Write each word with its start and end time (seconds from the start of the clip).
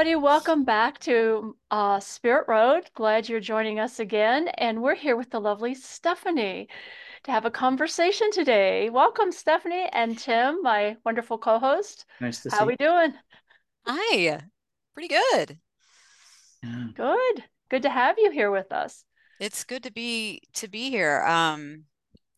everybody. 0.00 0.16
Welcome 0.16 0.64
back 0.64 0.98
to 1.00 1.54
uh, 1.70 2.00
Spirit 2.00 2.46
Road. 2.48 2.84
Glad 2.94 3.28
you're 3.28 3.38
joining 3.38 3.80
us 3.80 4.00
again. 4.00 4.48
And 4.56 4.80
we're 4.80 4.94
here 4.94 5.14
with 5.14 5.28
the 5.28 5.38
lovely 5.38 5.74
Stephanie 5.74 6.68
to 7.24 7.30
have 7.30 7.44
a 7.44 7.50
conversation 7.50 8.30
today. 8.30 8.88
Welcome, 8.88 9.30
Stephanie 9.30 9.90
and 9.92 10.16
Tim, 10.16 10.62
my 10.62 10.96
wonderful 11.04 11.36
co-host. 11.36 12.06
Nice 12.18 12.42
to 12.44 12.50
see. 12.50 12.56
How 12.56 12.62
see 12.62 12.68
we 12.68 12.76
doing? 12.76 13.12
Hi, 13.84 14.40
pretty 14.94 15.08
good. 15.08 15.58
Yeah. 16.62 16.84
Good. 16.94 17.44
Good 17.68 17.82
to 17.82 17.90
have 17.90 18.16
you 18.18 18.30
here 18.30 18.50
with 18.50 18.72
us. 18.72 19.04
It's 19.38 19.64
good 19.64 19.82
to 19.82 19.92
be 19.92 20.40
to 20.54 20.66
be 20.66 20.88
here. 20.88 21.22
Um, 21.24 21.84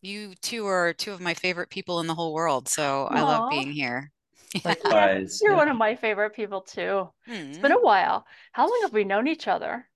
you 0.01 0.33
two 0.41 0.67
are 0.67 0.91
two 0.91 1.13
of 1.13 1.21
my 1.21 1.33
favorite 1.33 1.69
people 1.69 2.01
in 2.01 2.07
the 2.07 2.15
whole 2.15 2.33
world, 2.33 2.67
so 2.67 3.07
I 3.09 3.21
love 3.21 3.49
being 3.51 3.71
here. 3.71 4.11
Likewise. 4.63 5.43
You're 5.43 5.55
yeah. 5.55 5.57
one 5.57 5.69
of 5.69 5.77
my 5.77 5.95
favorite 5.95 6.31
people 6.35 6.61
too. 6.61 7.09
It's 7.49 7.57
Hmm, 7.57 7.59
been 7.59 7.71
a 7.71 7.79
while. 7.81 8.25
How 8.53 8.69
long 8.69 8.81
have 8.83 8.93
we 8.93 9.03
known 9.03 9.27
each 9.27 9.47
other? 9.47 9.89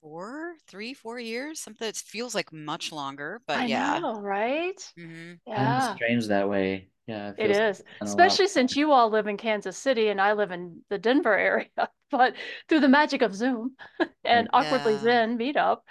four, 0.00 0.54
three, 0.66 0.94
four 0.94 1.18
years, 1.18 1.60
something 1.60 1.86
that 1.86 1.96
feels 1.96 2.34
like 2.34 2.52
much 2.52 2.92
longer, 2.92 3.40
I 3.52 3.66
but 3.66 3.66
yeah. 3.66 4.00
know, 4.00 4.18
right? 4.18 4.94
hmm 4.96 5.34
Time 5.56 5.76
is 5.78 5.86
Yeah. 5.86 5.96
strange 5.96 6.28
that 6.28 6.48
way. 6.48 6.90
Yeah, 7.06 7.30
it 7.30 7.38
It 7.38 7.50
feels 7.50 7.60
like 7.60 7.70
is, 7.70 7.82
it's 7.82 7.98
been 8.00 8.08
a 8.08 8.16
lot 8.16 8.40
especially 8.40 8.48
since 8.48 8.76
you 8.76 8.92
all 8.92 9.08
live 9.08 9.26
in 9.28 9.38
Kansas 9.38 9.78
City 9.78 10.08
and 10.08 10.20
I 10.20 10.34
live 10.34 10.50
in 10.50 10.84
the 10.90 10.98
Denver 10.98 11.32
area. 11.38 11.70
But 12.10 12.34
through 12.68 12.80
the 12.80 12.88
magic 12.88 13.22
of 13.22 13.34
Zoom 13.34 13.76
and 14.24 14.48
Right. 14.52 14.52
Awkwardly 14.52 14.98
Yeah. 14.98 14.98
Zen 14.98 15.38
meetup, 15.38 15.82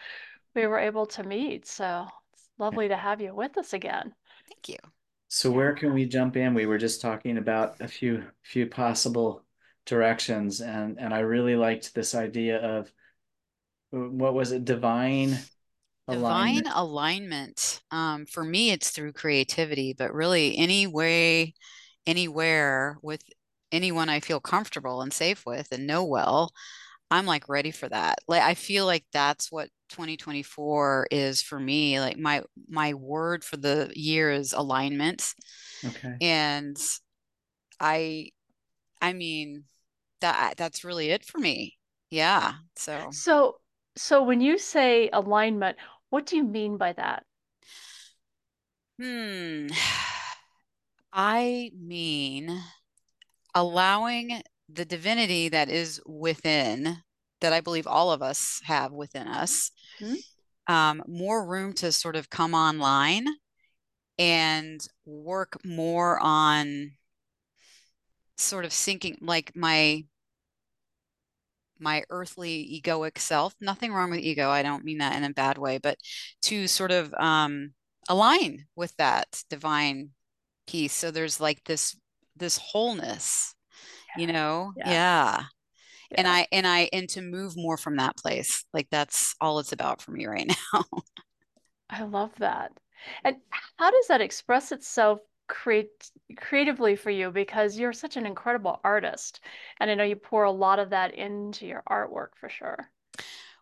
we 0.56 0.68
were 0.68 0.80
able 0.80 1.08
to 1.08 1.24
meet. 1.24 1.68
So 1.68 2.08
it's 2.34 2.50
Yeah. 2.72 2.80
lovely 2.80 2.90
to 2.90 2.98
have 2.98 3.22
you 3.22 3.36
with 3.36 3.58
us 3.58 3.74
again. 3.74 4.16
Thank 4.48 4.70
you. 4.70 4.78
So 5.30 5.52
where 5.52 5.74
can 5.74 5.94
we 5.94 6.06
jump 6.06 6.38
in? 6.38 6.54
We 6.54 6.66
were 6.66 6.78
just 6.78 7.02
talking 7.02 7.38
about 7.38 7.82
a 7.82 7.88
few 7.88 8.26
few 8.44 8.68
possible 8.68 9.44
directions, 9.86 10.62
and 10.62 11.00
and 11.00 11.14
I 11.14 11.20
really 11.20 11.56
liked 11.56 11.94
this 11.94 12.16
idea 12.16 12.60
of 12.60 12.92
what 13.92 14.34
was 14.34 14.52
it, 14.52 14.66
divine 14.66 15.38
Divine 16.10 16.64
alignment. 16.64 16.68
alignment. 16.68 17.82
Um, 17.92 18.26
for 18.26 18.44
me, 18.44 18.72
it's 18.72 18.92
through 18.92 19.12
creativity, 19.14 19.94
but 19.94 20.14
really 20.14 20.58
any 20.58 20.88
way, 20.88 21.54
anywhere 22.06 22.98
with 23.02 23.22
anyone 23.74 24.08
I 24.10 24.22
feel 24.22 24.40
comfortable 24.40 25.02
and 25.02 25.12
safe 25.12 25.46
with 25.46 25.68
and 25.72 25.86
know 25.86 26.06
well, 26.06 26.54
I'm 27.10 27.26
like 27.26 27.50
ready 27.50 27.72
for 27.72 27.88
that. 27.90 28.20
Like 28.28 28.42
I 28.42 28.54
feel 28.54 28.86
like 28.86 29.06
that's 29.14 29.52
what 29.52 29.70
2024 29.90 31.08
is 31.12 31.42
for 31.42 31.60
me. 31.60 32.00
Like 32.00 32.18
my 32.18 32.44
my 32.68 32.94
word 32.94 33.44
for 33.44 33.58
the 33.58 33.92
year 33.96 34.32
is 34.32 34.54
alignment. 34.54 35.34
Okay. 35.86 36.20
And 36.22 36.78
I 37.80 38.32
I 39.02 39.14
mean 39.14 39.66
that 40.22 40.56
that's 40.58 40.84
really 40.86 41.10
it 41.12 41.26
for 41.26 41.40
me. 41.40 41.78
Yeah. 42.12 42.56
So 42.78 43.12
So, 43.12 43.60
so 43.98 44.24
when 44.24 44.40
you 44.42 44.58
say 44.58 45.10
alignment, 45.12 45.78
what 46.10 46.26
do 46.26 46.38
you 46.38 46.44
mean 46.44 46.78
by 46.78 46.94
that? 46.94 47.26
hmm. 49.00 49.68
I 51.14 51.72
mean 51.76 52.62
allowing 53.56 54.42
the 54.70 54.86
divinity 54.86 55.50
that 55.50 55.70
is 55.70 56.02
within, 56.06 56.98
that 57.42 57.54
I 57.54 57.62
believe 57.62 57.88
all 57.88 58.12
of 58.12 58.22
us 58.22 58.62
have 58.66 58.92
within 58.92 59.28
us, 59.28 59.72
Hmm? 60.00 60.16
um, 60.68 61.04
more 61.08 61.46
room 61.46 61.74
to 61.74 61.92
sort 61.92 62.16
of 62.16 62.30
come 62.30 62.54
online 62.54 63.26
and 64.20 64.86
work 65.06 65.58
more 65.66 66.20
on 66.20 66.92
sort 68.38 68.66
of 68.66 68.74
sinking 68.74 69.18
like 69.22 69.56
my 69.56 70.04
my 71.80 72.04
earthly 72.10 72.82
egoic 72.84 73.20
self. 73.20 73.54
Nothing 73.62 73.94
wrong 73.94 74.10
with 74.12 74.20
ego. 74.20 74.50
I 74.50 74.64
don't 74.64 74.84
mean 74.84 74.98
that 75.00 75.16
in 75.16 75.24
a 75.24 75.34
bad 75.34 75.58
way, 75.58 75.78
but 75.78 75.98
to 76.44 76.68
sort 76.68 76.92
of 76.92 77.14
um, 77.14 77.74
align 78.10 78.66
with 78.76 78.96
that 78.98 79.44
divine 79.50 80.12
piece. 80.68 80.94
So 80.94 81.12
there's 81.12 81.40
like 81.40 81.64
this 81.66 81.96
this 82.36 82.58
wholeness, 82.58 83.56
you 84.16 84.28
know? 84.28 84.74
Yeah. 84.78 84.92
Yeah. 84.92 85.44
And 86.18 86.28
I 86.28 86.48
and 86.52 86.66
I 86.66 86.90
and 86.94 87.10
to 87.10 87.22
move 87.22 87.54
more 87.58 87.78
from 87.78 87.98
that 87.98 88.16
place. 88.18 88.64
Like 88.74 88.88
that's 88.90 89.36
all 89.42 89.60
it's 89.60 89.74
about 89.74 90.02
for 90.02 90.12
me 90.12 90.26
right 90.26 90.50
now. 90.74 90.84
I 91.90 92.04
love 92.04 92.32
that. 92.40 92.72
And 93.24 93.38
how 93.78 93.92
does 93.92 94.08
that 94.08 94.22
express 94.22 94.72
itself 94.72 95.20
create 95.48 95.90
creatively 96.38 96.96
for 96.96 97.10
you? 97.10 97.32
Because 97.32 97.78
you're 97.78 97.94
such 97.94 98.18
an 98.18 98.26
incredible 98.26 98.80
artist, 98.84 99.40
and 99.80 99.90
I 99.90 99.96
know 99.96 100.04
you 100.04 100.16
pour 100.16 100.44
a 100.44 100.52
lot 100.52 100.80
of 100.80 100.90
that 100.92 101.14
into 101.14 101.66
your 101.66 101.84
artwork 101.90 102.30
for 102.40 102.50
sure. 102.50 102.90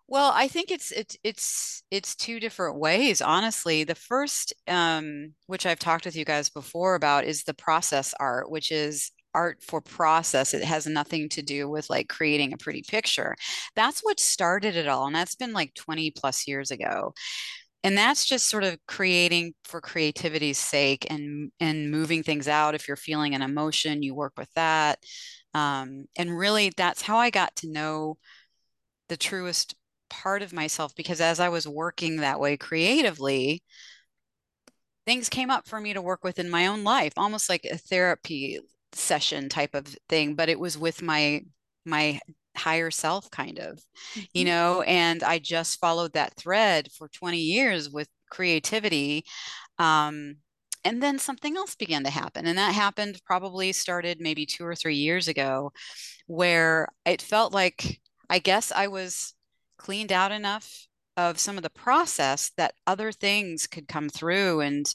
Well, 0.07 0.31
I 0.35 0.47
think 0.47 0.69
it's 0.69 0.91
it's 0.91 1.17
it's 1.23 1.83
it's 1.89 2.15
two 2.15 2.39
different 2.39 2.77
ways, 2.77 3.21
honestly. 3.21 3.83
The 3.83 3.95
first, 3.95 4.53
um, 4.67 5.33
which 5.47 5.65
I've 5.65 5.79
talked 5.79 6.05
with 6.05 6.15
you 6.15 6.25
guys 6.25 6.49
before 6.49 6.93
about, 6.95 7.25
is 7.25 7.43
the 7.43 7.55
process 7.55 8.13
art, 8.19 8.51
which 8.51 8.71
is 8.71 9.11
art 9.35 9.59
for 9.63 9.81
process. 9.81 10.53
It 10.53 10.63
has 10.63 10.87
nothing 10.87 11.29
to 11.29 11.41
do 11.43 11.69
with 11.69 11.89
like 11.89 12.09
creating 12.09 12.53
a 12.53 12.57
pretty 12.57 12.83
picture. 12.87 13.35
That's 13.75 14.01
what 14.01 14.19
started 14.19 14.75
it 14.77 14.87
all, 14.87 15.07
and 15.07 15.15
that's 15.15 15.35
been 15.35 15.53
like 15.53 15.73
20 15.75 16.11
plus 16.11 16.47
years 16.47 16.71
ago. 16.71 17.13
And 17.83 17.97
that's 17.97 18.25
just 18.25 18.49
sort 18.49 18.63
of 18.63 18.77
creating 18.87 19.53
for 19.65 19.81
creativity's 19.81 20.57
sake 20.57 21.05
and 21.09 21.51
and 21.59 21.91
moving 21.91 22.23
things 22.23 22.47
out. 22.47 22.75
If 22.75 22.87
you're 22.87 22.97
feeling 22.97 23.35
an 23.35 23.41
emotion, 23.43 24.03
you 24.03 24.15
work 24.15 24.33
with 24.37 24.51
that. 24.55 24.99
Um, 25.53 26.05
and 26.17 26.37
really, 26.37 26.71
that's 26.75 27.01
how 27.03 27.17
I 27.17 27.29
got 27.29 27.55
to 27.57 27.71
know 27.71 28.17
the 29.09 29.17
truest 29.17 29.75
part 30.09 30.41
of 30.41 30.53
myself 30.53 30.95
because 30.95 31.21
as 31.21 31.39
I 31.39 31.49
was 31.49 31.67
working 31.67 32.17
that 32.17 32.39
way 32.39 32.57
creatively, 32.57 33.63
things 35.05 35.29
came 35.29 35.51
up 35.51 35.67
for 35.67 35.79
me 35.79 35.93
to 35.93 36.01
work 36.01 36.23
with 36.23 36.39
in 36.39 36.49
my 36.49 36.67
own 36.67 36.83
life, 36.83 37.13
almost 37.17 37.49
like 37.49 37.65
a 37.65 37.77
therapy 37.77 38.59
session 38.95 39.49
type 39.49 39.75
of 39.75 39.87
thing, 40.09 40.35
but 40.35 40.49
it 40.49 40.59
was 40.59 40.77
with 40.77 41.01
my 41.01 41.41
my 41.85 42.19
higher 42.57 42.91
self 42.91 43.29
kind 43.31 43.59
of, 43.59 43.79
you 44.33 44.45
Mhm. 44.45 44.45
know, 44.45 44.81
and 44.83 45.23
I 45.23 45.39
just 45.39 45.79
followed 45.79 46.13
that 46.13 46.35
thread 46.37 46.89
for 46.97 47.07
20 47.09 47.39
years 47.41 47.89
with 47.89 48.07
creativity. 48.31 49.25
Um, 49.79 50.37
and 50.85 51.01
then 51.03 51.19
something 51.19 51.57
else 51.57 51.75
began 51.75 52.03
to 52.05 52.11
happen. 52.11 52.45
And 52.47 52.57
that 52.57 52.75
happened 52.75 53.19
probably 53.25 53.73
started 53.73 54.19
maybe 54.21 54.45
two 54.45 54.65
or 54.65 54.75
three 54.75 54.95
years 54.95 55.27
ago, 55.27 55.73
where 56.27 56.87
it 57.05 57.21
felt 57.21 57.53
like 57.53 57.99
I 58.29 58.39
guess 58.39 58.71
I 58.71 58.87
was 58.87 59.33
cleaned 59.77 60.11
out 60.11 60.31
enough 60.31 60.87
of 61.17 61.39
some 61.39 61.57
of 61.57 61.63
the 61.63 61.69
process 61.69 62.51
that 62.57 62.75
other 62.87 63.11
things 63.11 63.67
could 63.67 63.87
come 63.87 64.09
through 64.09 64.61
and 64.61 64.85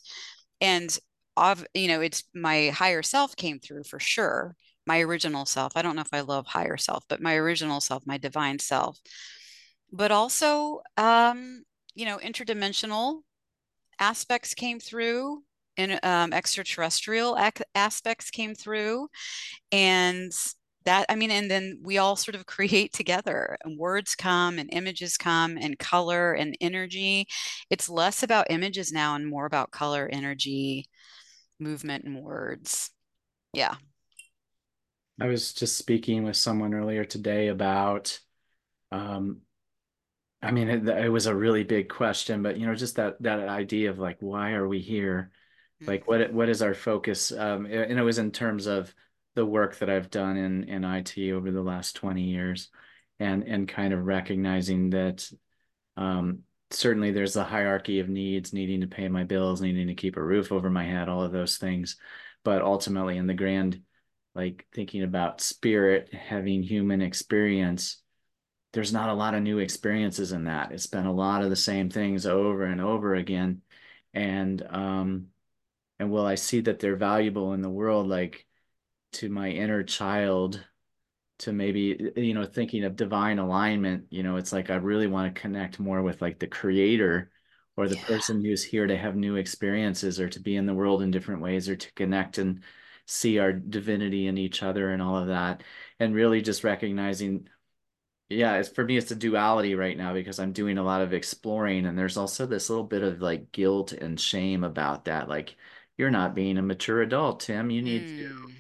and 0.61 0.99
of 1.37 1.65
you 1.75 1.89
know 1.89 2.01
it's 2.01 2.25
my 2.35 2.69
higher 2.71 3.03
self 3.03 3.37
came 3.37 3.59
through 3.59 3.85
for 3.85 4.01
sure 4.01 4.57
my 4.87 5.01
original 5.01 5.45
self. 5.47 5.73
I 5.77 5.83
don't 5.83 5.95
know 5.95 6.03
if 6.03 6.13
i 6.13 6.21
love 6.21 6.47
higher 6.47 6.77
self 6.77 7.05
but 7.09 7.23
my 7.23 7.35
original 7.37 7.81
self 7.81 8.07
my 8.07 8.19
divine 8.19 8.59
self. 8.59 8.99
But 9.93 10.11
also 10.13 10.81
um 10.97 11.65
you 11.95 12.07
know 12.07 12.19
interdimensional 12.19 13.23
aspects 13.99 14.55
came 14.55 14.81
through 14.81 15.43
and 15.77 16.01
um, 16.05 16.33
extraterrestrial 16.33 17.39
ac- 17.39 17.65
aspects 17.75 18.31
came 18.31 18.55
through. 18.55 19.09
And 19.73 20.33
that 20.87 21.05
i 21.11 21.15
mean 21.15 21.31
and 21.31 21.51
then 21.51 21.79
we 21.83 21.99
all 21.99 22.17
sort 22.17 22.35
of 22.35 22.47
create 22.57 22.93
together 22.93 23.59
and 23.65 23.79
words 23.79 24.15
come 24.15 24.59
and 24.59 24.73
images 24.73 25.17
come 25.19 25.59
and 25.59 25.79
color 25.79 26.33
and 26.33 26.57
energy. 26.61 27.27
It's 27.71 27.89
less 27.89 28.23
about 28.23 28.51
images 28.51 28.93
now 28.93 29.15
and 29.15 29.27
more 29.27 29.47
about 29.47 29.71
color 29.71 30.09
energy 30.13 30.87
movement 31.61 32.05
and 32.05 32.23
words 32.23 32.91
yeah 33.53 33.75
I 35.21 35.27
was 35.27 35.53
just 35.53 35.77
speaking 35.77 36.25
with 36.25 36.37
someone 36.37 36.73
earlier 36.73 37.05
today 37.05 37.49
about, 37.49 38.19
um, 38.91 39.43
I 40.41 40.51
mean, 40.51 40.71
it, 40.71 40.89
it 40.89 41.11
was 41.11 41.27
a 41.27 41.35
really 41.35 41.63
big 41.63 41.91
question, 41.91 42.43
but 42.43 42.59
you 42.59 42.67
know, 42.67 42.75
just 42.75 42.97
that 42.97 43.23
that 43.23 43.47
idea 43.47 43.91
of 43.91 43.99
like, 43.99 44.17
why 44.21 44.53
are 44.53 44.67
we 44.67 44.81
here? 44.81 45.31
Like, 45.87 46.09
what 46.09 46.33
what 46.33 46.49
is 46.49 46.63
our 46.63 46.73
focus? 46.73 47.33
Um, 47.33 47.67
and 47.67 47.99
it 47.99 48.03
was 48.03 48.19
in 48.19 48.31
terms 48.31 48.67
of 48.67 48.95
the 49.35 49.45
work 49.45 49.79
that 49.79 49.91
I've 49.91 50.11
done 50.11 50.39
in 50.39 50.65
in 50.65 50.85
IT 50.85 51.19
over 51.33 51.51
the 51.51 51.63
last 51.63 51.97
20 51.97 52.23
years, 52.23 52.71
and 53.19 53.43
and 53.43 53.69
kind 53.69 53.93
of 53.93 54.07
recognizing 54.07 54.91
that 54.91 55.31
um, 55.99 56.45
certainly 56.71 57.11
there's 57.11 57.37
a 57.37 57.45
hierarchy 57.45 58.01
of 58.01 58.09
needs, 58.09 58.53
needing 58.53 58.81
to 58.83 58.87
pay 58.87 59.09
my 59.09 59.25
bills, 59.25 59.61
needing 59.61 59.89
to 59.89 59.95
keep 59.95 60.17
a 60.17 60.23
roof 60.23 60.53
over 60.53 60.71
my 60.71 60.85
head, 60.85 61.09
all 61.09 61.23
of 61.23 61.33
those 61.33 61.59
things. 61.59 61.97
But 62.45 62.63
ultimately, 62.63 63.17
in 63.17 63.27
the 63.27 63.35
grand, 63.35 63.83
like 64.35 64.67
thinking 64.73 65.03
about 65.03 65.41
spirit 65.41 66.13
having 66.15 66.63
human 66.63 67.03
experience 67.03 68.01
there's 68.73 68.93
not 68.93 69.09
a 69.09 69.15
lot 69.15 69.35
of 69.35 69.43
new 69.43 69.59
experiences 69.59 70.33
in 70.33 70.45
that. 70.45 70.73
It's 70.73 70.87
been 70.87 71.07
a 71.07 71.13
lot 71.13 71.43
of 71.43 71.51
the 71.51 71.57
same 71.57 71.91
things 71.91 72.25
over 72.25 72.65
and 72.65 72.81
over 72.81 73.15
again. 73.15 73.63
And 74.15 74.63
um 74.71 75.27
and 75.99 76.11
will 76.11 76.25
I 76.25 76.37
see 76.37 76.61
that 76.63 76.79
they're 76.79 76.97
valuable 76.97 77.53
in 77.53 77.63
the 77.63 77.69
world 77.69 78.07
like 78.07 78.47
to 79.15 79.29
my 79.29 79.51
inner 79.51 79.83
child 79.83 80.65
to 81.41 81.53
maybe 81.53 82.13
you 82.17 82.35
know 82.35 82.45
thinking 82.47 82.85
of 82.85 82.97
divine 82.97 83.39
alignment 83.39 84.07
you 84.11 84.23
know 84.23 84.37
it's 84.37 84.53
like 84.53 84.71
i 84.71 84.77
really 84.77 85.07
want 85.07 85.35
to 85.35 85.41
connect 85.41 85.81
more 85.81 86.03
with 86.03 86.23
like 86.23 86.39
the 86.39 86.47
creator 86.47 87.31
or 87.77 87.89
the 87.89 87.97
Yeah. 87.97 88.03
person 88.07 88.45
who's 88.45 88.63
here 88.65 88.87
to 88.87 88.97
have 88.97 89.17
new 89.17 89.37
experiences 89.37 90.21
or 90.21 90.29
to 90.29 90.41
be 90.41 90.57
in 90.57 90.67
the 90.67 90.75
world 90.75 91.03
in 91.03 91.11
different 91.11 91.43
ways 91.43 91.69
or 91.69 91.77
to 91.77 91.93
connect 91.95 92.39
and 92.39 92.63
see 93.07 93.39
our 93.39 93.53
divinity 93.53 94.27
in 94.27 94.39
each 94.39 94.63
other 94.63 94.93
and 94.93 95.03
all 95.03 95.17
of 95.19 95.29
that 95.29 95.63
and 95.99 96.15
really 96.15 96.43
just 96.43 96.65
recognizing 96.65 97.49
yeah 98.29 98.57
it's 98.57 98.69
for 98.69 98.85
me 98.85 98.97
it's 98.97 99.11
a 99.11 99.17
duality 99.17 99.75
right 99.75 99.97
now 99.97 100.13
because 100.15 100.39
i'm 100.39 100.53
doing 100.53 100.79
a 100.79 100.83
lot 100.83 101.01
of 101.03 101.13
exploring 101.13 101.87
and 101.87 101.99
there's 101.99 102.17
also 102.17 102.47
this 102.47 102.71
little 102.71 102.85
bit 102.85 103.03
of 103.03 103.21
like 103.21 103.51
guilt 103.53 103.93
and 103.93 104.21
shame 104.21 104.63
about 104.65 105.05
that 105.07 105.29
like 105.29 105.57
you're 105.99 106.11
not 106.11 106.35
being 106.35 106.57
a 106.59 106.63
mature 106.63 107.03
adult 107.03 107.41
tim 107.41 107.71
you 107.71 107.83
need 107.83 108.07
to 108.09 108.15
Mm. 108.15 108.57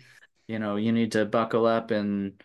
you 0.48 0.58
know 0.58 0.76
you 0.76 0.92
need 0.92 1.12
to 1.12 1.24
buckle 1.24 1.66
up 1.66 1.90
and 1.90 2.42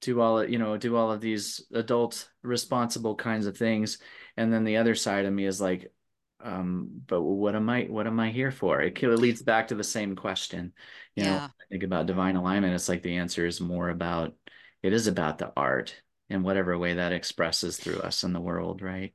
do 0.00 0.20
all 0.20 0.44
you 0.44 0.58
know 0.58 0.76
do 0.76 0.96
all 0.96 1.10
of 1.12 1.20
these 1.20 1.64
adult 1.72 2.30
responsible 2.42 3.16
kinds 3.16 3.46
of 3.46 3.56
things. 3.56 3.98
And 4.36 4.52
then 4.52 4.64
the 4.64 4.76
other 4.76 4.94
side 4.94 5.24
of 5.24 5.32
me 5.32 5.46
is 5.46 5.60
like 5.60 5.92
um 6.40 6.88
but 7.06 7.20
what 7.22 7.56
am 7.56 7.68
i 7.68 7.82
what 7.84 8.06
am 8.06 8.20
i 8.20 8.30
here 8.30 8.52
for? 8.52 8.80
It, 8.80 9.02
it 9.02 9.08
leads 9.08 9.42
back 9.42 9.68
to 9.68 9.74
the 9.74 9.84
same 9.84 10.14
question 10.16 10.72
you 11.16 11.24
know 11.24 11.36
I 11.36 11.64
think 11.70 11.82
about 11.82 12.06
divine 12.06 12.36
alignment 12.36 12.74
it's 12.74 12.88
like 12.88 13.02
the 13.02 13.16
answer 13.16 13.46
is 13.46 13.60
more 13.60 13.88
about 13.90 14.34
it 14.82 14.92
is 14.92 15.06
about 15.08 15.38
the 15.38 15.52
art 15.56 16.00
in 16.28 16.42
whatever 16.42 16.78
way 16.78 16.94
that 16.94 17.12
expresses 17.12 17.76
through 17.78 18.00
us 18.00 18.22
in 18.24 18.32
the 18.32 18.40
world 18.40 18.82
right? 18.82 19.12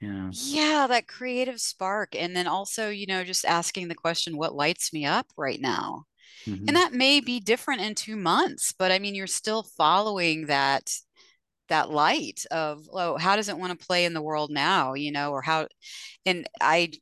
Yeah. 0.00 0.30
Yeah, 0.32 0.86
that 0.88 1.08
creative 1.08 1.60
spark. 1.60 2.14
And 2.14 2.36
then 2.36 2.46
also, 2.46 2.90
you 2.90 3.06
know, 3.06 3.24
just 3.24 3.44
asking 3.44 3.88
the 3.88 3.94
question, 3.94 4.36
what 4.36 4.54
lights 4.54 4.92
me 4.92 5.04
up 5.06 5.26
right 5.36 5.60
now? 5.60 6.04
And 6.66 6.76
Mhm. 6.76 6.76
that 6.76 6.92
may 6.92 7.20
be 7.20 7.40
different 7.40 7.82
in 7.82 7.94
two 7.94 8.16
months, 8.16 8.72
but 8.78 8.92
I 8.92 8.98
mean, 8.98 9.14
you're 9.14 9.26
still 9.26 9.62
following 9.62 10.46
that 10.46 10.92
that 11.68 11.90
light 11.90 12.44
of, 12.50 12.88
oh, 12.92 13.16
how 13.18 13.36
does 13.36 13.48
it 13.48 13.58
want 13.58 13.78
to 13.78 13.86
play 13.86 14.04
in 14.04 14.14
the 14.14 14.22
world 14.22 14.50
now, 14.50 14.94
you 14.94 15.12
know, 15.12 15.32
or 15.32 15.42
how, 15.42 15.68
and 16.26 16.48
I, 16.60 16.92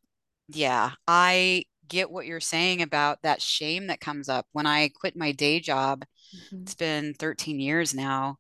yeah, 0.49 0.93
I 1.09 1.65
get 1.89 2.11
what 2.11 2.27
you're 2.27 2.41
saying 2.41 2.83
about 2.83 3.19
that 3.23 3.43
shame 3.43 3.89
that 3.89 4.01
comes 4.01 4.29
up 4.29 4.47
when 4.53 4.67
I 4.67 4.89
quit 4.91 5.17
my 5.17 5.33
day 5.33 5.61
job. 5.61 6.05
Mhm. 6.33 6.67
It's 6.67 6.75
been 6.77 7.15
13 7.15 7.61
years 7.61 7.95
now. 7.95 8.39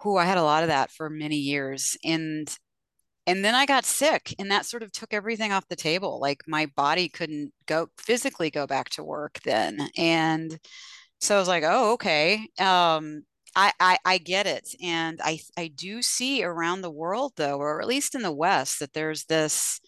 Who 0.00 0.16
I 0.16 0.24
had 0.24 0.38
a 0.38 0.42
lot 0.42 0.64
of 0.64 0.68
that 0.68 0.90
for 0.90 1.08
many 1.08 1.36
years. 1.36 1.96
And 2.04 2.48
and 3.26 3.44
then 3.44 3.54
I 3.54 3.66
got 3.66 3.84
sick 3.84 4.34
and 4.38 4.50
that 4.50 4.66
sort 4.66 4.82
of 4.82 4.92
took 4.92 5.14
everything 5.14 5.52
off 5.52 5.68
the 5.68 5.76
table. 5.76 6.18
Like 6.20 6.42
my 6.46 6.66
body 6.76 7.08
couldn't 7.08 7.52
go 7.66 7.88
physically 7.98 8.50
go 8.50 8.66
back 8.66 8.88
to 8.90 9.04
work 9.04 9.40
then. 9.44 9.88
And 9.96 10.58
so 11.20 11.36
I 11.36 11.38
was 11.40 11.48
like, 11.48 11.64
oh, 11.66 11.92
okay. 11.94 12.48
Um, 12.58 13.24
I, 13.56 13.72
I 13.80 13.98
I 14.04 14.18
get 14.18 14.46
it. 14.46 14.68
And 14.82 15.20
I 15.24 15.40
I 15.58 15.68
do 15.68 16.02
see 16.02 16.44
around 16.44 16.82
the 16.82 16.90
world 16.90 17.34
though, 17.36 17.58
or 17.58 17.80
at 17.82 17.88
least 17.88 18.14
in 18.14 18.22
the 18.22 18.32
West, 18.32 18.80
that 18.80 18.92
there's 18.94 19.24
this 19.26 19.80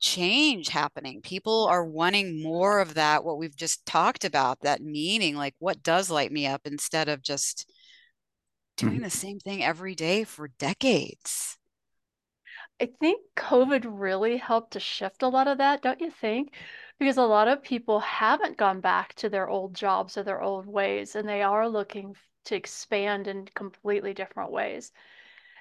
change 0.00 0.68
happening. 0.68 1.20
People 1.22 1.66
are 1.66 1.84
wanting 1.84 2.42
more 2.42 2.80
of 2.80 2.94
that, 2.94 3.24
what 3.24 3.38
we've 3.38 3.56
just 3.56 3.84
talked 3.86 4.24
about, 4.24 4.60
that 4.60 4.82
meaning, 4.82 5.36
like 5.36 5.54
what 5.58 5.82
does 5.82 6.10
light 6.10 6.32
me 6.32 6.46
up 6.46 6.62
instead 6.66 7.08
of 7.08 7.22
just 7.22 7.66
doing 8.78 9.00
Mhm. 9.00 9.02
the 9.02 9.10
same 9.10 9.38
thing 9.38 9.62
every 9.62 9.94
day 9.94 10.24
for 10.24 10.48
decades. 10.48 11.55
I 12.80 12.86
think 13.00 13.22
COVID 13.36 13.84
really 13.86 14.36
helped 14.36 14.72
to 14.72 14.80
shift 14.80 15.22
a 15.22 15.28
lot 15.28 15.48
of 15.48 15.58
that, 15.58 15.82
don't 15.82 16.00
you 16.00 16.10
think? 16.10 16.54
Because 16.98 17.16
a 17.16 17.22
lot 17.22 17.48
of 17.48 17.62
people 17.62 18.00
haven't 18.00 18.58
gone 18.58 18.80
back 18.80 19.14
to 19.14 19.28
their 19.28 19.48
old 19.48 19.74
jobs 19.74 20.16
or 20.16 20.22
their 20.22 20.42
old 20.42 20.66
ways, 20.66 21.16
and 21.16 21.28
they 21.28 21.42
are 21.42 21.68
looking 21.68 22.14
to 22.44 22.54
expand 22.54 23.28
in 23.28 23.46
completely 23.54 24.12
different 24.14 24.52
ways. 24.52 24.92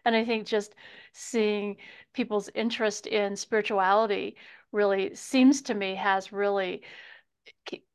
And 0.03 0.15
I 0.15 0.25
think 0.25 0.45
just 0.45 0.75
seeing 1.13 1.77
people's 2.13 2.49
interest 2.53 3.07
in 3.07 3.35
spirituality 3.35 4.35
really 4.71 5.15
seems 5.15 5.63
to 5.63 5.73
me 5.73 5.95
has 5.95 6.33
really 6.33 6.83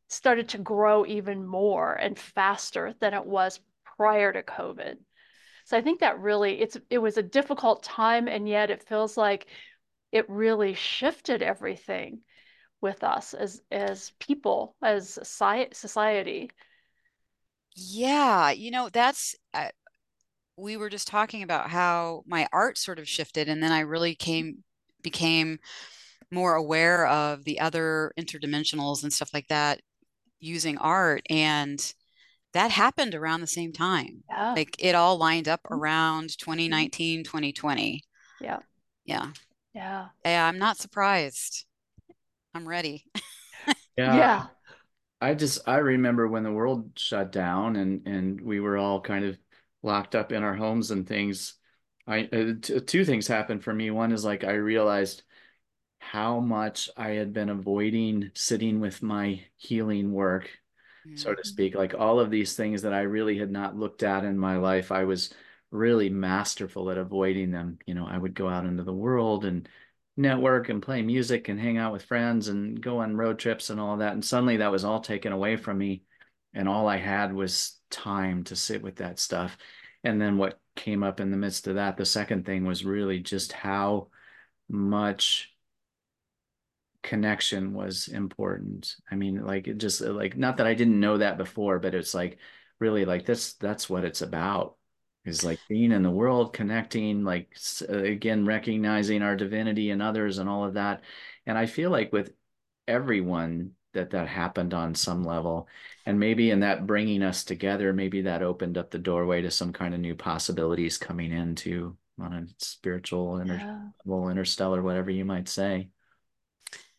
started 0.09 0.49
to 0.49 0.59
grow 0.59 1.07
even 1.07 1.47
more 1.47 1.93
and 1.93 2.19
faster 2.19 2.95
than 3.01 3.15
it 3.15 3.25
was 3.25 3.61
prior 3.97 4.33
to 4.33 4.43
COVID. 4.43 4.97
So 5.71 5.77
I 5.77 5.83
think 5.83 6.01
that 6.01 6.19
really 6.19 6.61
it's 6.61 6.77
it 6.91 6.99
was 6.99 7.17
a 7.17 7.23
difficult 7.23 7.85
time 7.85 8.27
and 8.27 8.49
yet 8.49 8.71
it 8.71 8.83
feels 8.83 9.17
like 9.17 9.47
it 10.11 10.29
really 10.29 10.75
shifted 10.75 11.43
everything 11.43 12.23
with 12.81 13.05
us 13.05 13.35
as 13.35 13.63
as 13.71 14.11
people, 14.19 14.75
as 14.83 15.17
society. 15.23 16.51
Yeah, 17.77 18.51
you 18.51 18.73
know, 18.73 18.89
that's 18.89 19.37
uh, 19.55 19.69
we 20.57 20.77
were 20.77 20.91
just 20.91 21.07
talking 21.07 21.45
about 21.45 21.71
how 21.71 22.25
my 22.27 22.49
art 22.53 22.77
sort 22.77 22.99
of 22.99 23.09
shifted, 23.09 23.49
and 23.49 23.63
then 23.63 23.71
I 23.71 23.81
really 23.81 24.17
came 24.17 24.65
became 25.05 25.61
more 26.33 26.57
aware 26.57 27.07
of 27.07 27.45
the 27.45 27.61
other 27.61 28.13
interdimensionals 28.19 29.05
and 29.05 29.13
stuff 29.13 29.31
like 29.33 29.47
that 29.51 29.83
using 30.41 30.79
art, 30.79 31.23
and 31.31 31.95
that 32.53 32.71
happened 32.71 33.15
around 33.15 33.41
the 33.41 33.47
same 33.47 33.73
time. 33.73 34.25
Yeah. 34.29 34.53
Like 34.57 34.77
it 34.79 34.95
all 34.95 35.19
lined 35.19 35.49
up 35.49 35.61
Mhm. 35.71 35.79
around 35.79 36.39
2019, 36.39 37.25
2020. 37.25 38.05
Yeah. 38.41 38.61
Yeah. 39.05 39.33
Yeah. 39.75 40.09
Yeah, 40.25 40.47
I'm 40.47 40.59
not 40.59 40.79
surprised. 40.79 41.65
I'm 42.55 42.69
ready. 42.69 43.05
yeah 43.97 44.15
Yeah. 44.15 44.49
I 45.21 45.35
just 45.35 45.69
I 45.69 45.79
remember 45.79 46.29
when 46.29 46.43
the 46.45 46.53
world 46.53 46.93
shut 46.99 47.33
down 47.33 47.77
and 47.77 48.07
and 48.07 48.41
we 48.41 48.61
were 48.61 48.77
all 48.79 49.01
kind 49.01 49.25
of 49.25 49.39
locked 49.83 50.15
up 50.15 50.33
in 50.33 50.43
our 50.43 50.55
homes 50.55 50.91
and 50.91 51.07
things. 51.07 51.55
I 52.07 52.25
uh, 52.33 52.55
t- 52.63 52.81
two 52.81 53.05
things 53.05 53.27
happened 53.29 53.63
for 53.65 53.75
me. 53.75 53.91
One 53.91 54.13
is 54.13 54.25
like 54.25 54.45
I 54.45 54.53
realized 54.55 55.23
how 56.01 56.41
much 56.41 56.91
I 56.97 57.11
had 57.13 57.33
been 57.35 57.51
avoiding 57.51 58.33
sitting 58.35 58.81
with 58.81 59.03
my 59.03 59.45
healing 59.57 60.13
work, 60.13 60.51
so 61.15 61.35
to 61.35 61.43
Mm. 61.43 61.47
speak. 61.47 61.75
Like 61.75 61.95
all 61.95 62.21
of 62.21 62.31
these 62.31 62.55
things 62.57 62.83
that 62.83 62.93
I 62.93 63.03
really 63.03 63.39
had 63.39 63.51
not 63.51 63.77
looked 63.77 64.03
at 64.03 64.25
in 64.25 64.39
my 64.39 64.57
life, 64.57 64.93
I 64.93 65.05
was 65.05 65.33
really 65.71 66.11
masterful 66.11 66.91
at 66.91 66.99
avoiding 66.99 67.51
them. 67.51 67.79
You 67.87 67.95
know, 67.95 68.07
I 68.07 68.19
would 68.19 68.35
go 68.35 68.49
out 68.49 68.67
into 68.67 68.83
the 68.83 68.93
world 68.93 69.45
and 69.45 69.69
network 70.17 70.69
and 70.69 70.83
play 70.83 71.03
music 71.03 71.49
and 71.49 71.59
hang 71.61 71.79
out 71.79 71.93
with 71.93 72.05
friends 72.05 72.49
and 72.49 72.81
go 72.81 72.99
on 72.99 73.17
road 73.17 73.39
trips 73.39 73.71
and 73.71 73.81
all 73.81 73.99
that. 73.99 74.13
And 74.13 74.25
suddenly 74.25 74.59
that 74.59 74.73
was 74.73 74.85
all 74.85 75.01
taken 75.01 75.33
away 75.33 75.57
from 75.57 75.79
me. 75.79 76.03
And 76.55 76.69
all 76.69 76.89
I 76.89 76.97
had 76.97 77.33
was 77.33 77.79
time 77.91 78.45
to 78.45 78.57
sit 78.57 78.83
with 78.83 78.97
that 78.97 79.19
stuff. 79.19 79.57
And 80.03 80.21
then 80.21 80.37
what 80.37 80.61
came 80.77 81.03
up 81.03 81.21
in 81.21 81.31
the 81.31 81.37
midst 81.37 81.67
of 81.69 81.77
that, 81.77 81.97
the 81.97 82.05
second 82.05 82.45
thing 82.45 82.65
was 82.65 82.85
really 82.85 83.21
just 83.21 83.53
how 83.53 84.09
much 84.69 85.53
connection 87.03 87.73
was 87.73 88.09
important. 88.09 88.95
I 89.11 89.17
mean, 89.17 89.45
like 89.45 89.69
it 89.69 89.79
just 89.79 90.01
like 90.01 90.37
not 90.37 90.59
that 90.59 90.67
I 90.67 90.75
didn't 90.75 91.01
know 91.01 91.19
that 91.19 91.39
before, 91.39 91.79
but 91.79 91.95
it's 91.95 92.15
like 92.15 92.39
really 92.79 93.05
like 93.05 93.27
this 93.27 93.55
that's 93.55 93.89
what 93.91 94.05
it's 94.05 94.23
about 94.23 94.77
is 95.25 95.45
like 95.45 95.61
being 95.69 95.93
in 95.93 96.03
the 96.03 96.11
world, 96.11 96.53
connecting, 96.53 97.25
like 97.25 97.55
uh, 97.89 97.99
again 97.99 98.47
recognizing 98.47 99.23
our 99.23 99.37
divinity 99.37 99.91
and 99.91 100.03
others 100.03 100.39
and 100.39 100.49
all 100.49 100.65
of 100.65 100.75
that. 100.75 101.03
And 101.47 101.57
I 101.59 101.67
feel 101.67 101.91
like 101.91 102.13
with 102.13 102.33
everyone 102.89 103.73
that 103.93 104.11
that 104.11 104.29
happened 104.29 104.75
on 104.75 104.95
some 104.95 105.25
level 105.25 105.69
and 106.07 106.19
maybe 106.19 106.51
in 106.51 106.61
that 106.61 106.87
bringing 106.87 107.23
us 107.23 107.45
together 107.45 107.93
maybe 107.93 108.23
that 108.23 108.43
opened 108.43 108.79
up 108.79 108.91
the 108.91 108.99
doorway 108.99 109.43
to 109.43 109.51
some 109.51 109.73
kind 109.73 109.95
of 109.95 110.01
new 110.01 110.15
possibilities 110.15 110.99
coming 110.99 111.33
into 111.33 111.97
on 112.21 112.33
a 112.33 112.47
spiritual 112.59 113.39
inter 113.39 113.59
Yeah. 113.59 113.89
level 114.05 114.29
interstellar 114.29 114.83
whatever 114.83 115.11
you 115.11 115.25
might 115.25 115.49
say 115.49 115.89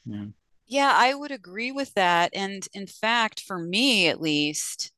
yeah 0.05 0.25
Yeah, 0.67 0.91
I 0.95 1.13
would 1.13 1.31
agree 1.31 1.71
with 1.71 1.93
that. 1.95 2.31
And 2.33 2.67
in 2.73 2.87
fact, 2.87 3.41
for 3.41 3.59
me 3.59 4.07
at 4.07 4.21
least, 4.21 4.91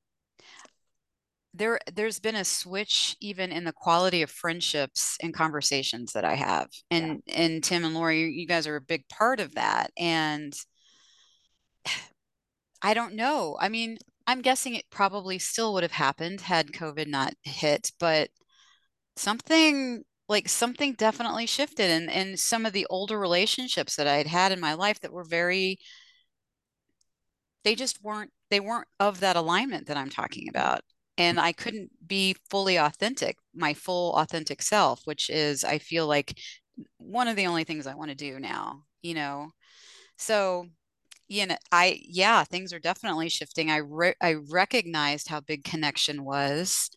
there 1.53 1.79
there's 1.93 2.19
been 2.19 2.35
a 2.35 2.43
switch 2.45 3.15
even 3.21 3.51
in 3.51 3.63
the 3.63 3.73
quality 3.73 4.21
of 4.23 4.31
friendships 4.31 5.17
and 5.21 5.33
conversations 5.33 6.13
that 6.13 6.25
I 6.25 6.35
have. 6.35 6.69
Yeah. 6.97 7.07
And 7.07 7.23
and 7.27 7.63
Tim 7.63 7.85
and 7.85 7.93
Laurie, 7.93 8.31
you 8.31 8.47
guys 8.47 8.67
are 8.67 8.75
a 8.75 8.81
big 8.81 9.07
part 9.09 9.39
of 9.39 9.55
that. 9.55 9.91
And 9.97 10.53
I 12.81 12.93
don't 12.93 13.15
know. 13.15 13.57
I 13.59 13.69
mean, 13.69 13.97
I'm 14.27 14.41
guessing 14.41 14.75
it 14.75 14.89
probably 14.89 15.39
still 15.39 15.73
would 15.73 15.83
have 15.83 15.91
happened 15.93 16.41
had 16.41 16.71
COVID 16.71 17.07
not 17.07 17.33
hit, 17.43 17.91
but 17.99 18.29
something 19.17 20.03
like 20.29 20.47
something 20.49 20.93
definitely 20.93 21.45
shifted 21.45 21.89
and 21.89 22.09
and 22.09 22.39
some 22.39 22.65
of 22.65 22.73
the 22.73 22.87
older 22.89 23.19
relationships 23.19 23.95
that 23.95 24.07
I 24.07 24.15
had 24.15 24.27
had 24.27 24.51
in 24.51 24.59
my 24.59 24.73
life 24.73 24.99
that 25.01 25.11
were 25.11 25.25
very 25.25 25.79
they 27.63 27.75
just 27.75 28.01
weren't 28.03 28.31
they 28.49 28.59
weren't 28.59 28.87
of 28.99 29.19
that 29.21 29.35
alignment 29.35 29.87
that 29.87 29.97
I'm 29.97 30.09
talking 30.09 30.47
about. 30.49 30.81
And 31.17 31.39
I 31.39 31.51
mm-hmm. 31.51 31.63
couldn't 31.63 31.91
be 32.05 32.35
fully 32.49 32.77
authentic, 32.77 33.37
my 33.53 33.73
full 33.73 34.13
authentic 34.13 34.61
self, 34.61 35.01
which 35.05 35.29
is 35.29 35.63
I 35.63 35.79
feel 35.79 36.07
like 36.07 36.37
one 36.97 37.27
of 37.27 37.35
the 37.35 37.47
only 37.47 37.63
things 37.63 37.87
I 37.87 37.95
want 37.95 38.09
to 38.09 38.15
do 38.15 38.39
now, 38.39 38.83
you 39.01 39.13
know. 39.13 39.51
So 40.17 40.67
you 41.29 41.47
know, 41.47 41.57
I 41.71 42.01
yeah, 42.03 42.43
things 42.43 42.73
are 42.73 42.79
definitely 42.79 43.29
shifting. 43.29 43.71
I 43.71 43.77
re 43.77 44.13
I 44.21 44.35
recognized 44.51 45.29
how 45.29 45.39
big 45.41 45.63
connection 45.63 46.23
was. 46.25 46.89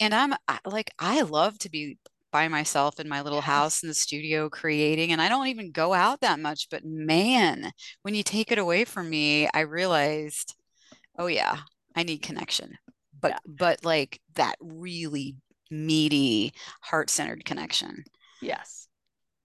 And 0.00 0.14
I'm 0.14 0.34
I, 0.48 0.58
like 0.66 0.90
I 0.98 1.22
love 1.22 1.58
to 1.60 1.70
be 1.70 1.98
by 2.32 2.48
myself 2.48 2.98
in 2.98 3.08
my 3.08 3.20
little 3.22 3.38
Yes. 3.38 3.46
house 3.46 3.82
in 3.82 3.88
the 3.88 3.94
studio 3.94 4.48
creating 4.50 5.12
and 5.12 5.22
I 5.22 5.28
don't 5.28 5.48
even 5.48 5.70
go 5.70 5.92
out 5.94 6.20
that 6.22 6.40
much, 6.40 6.68
but 6.70 6.84
man, 6.84 7.72
when 8.02 8.14
you 8.14 8.22
take 8.22 8.50
it 8.50 8.58
away 8.58 8.84
from 8.84 9.10
me, 9.10 9.48
I 9.54 9.60
realized, 9.60 10.56
oh 11.18 11.28
yeah, 11.28 11.58
I 11.94 12.02
need 12.02 12.22
connection. 12.22 12.78
But 13.20 13.32
Yeah. 13.32 13.38
but 13.46 13.84
like 13.84 14.20
that 14.34 14.56
really 14.60 15.36
meaty, 15.70 16.52
heart-centered 16.80 17.44
connection. 17.44 18.04
Yes. 18.40 18.88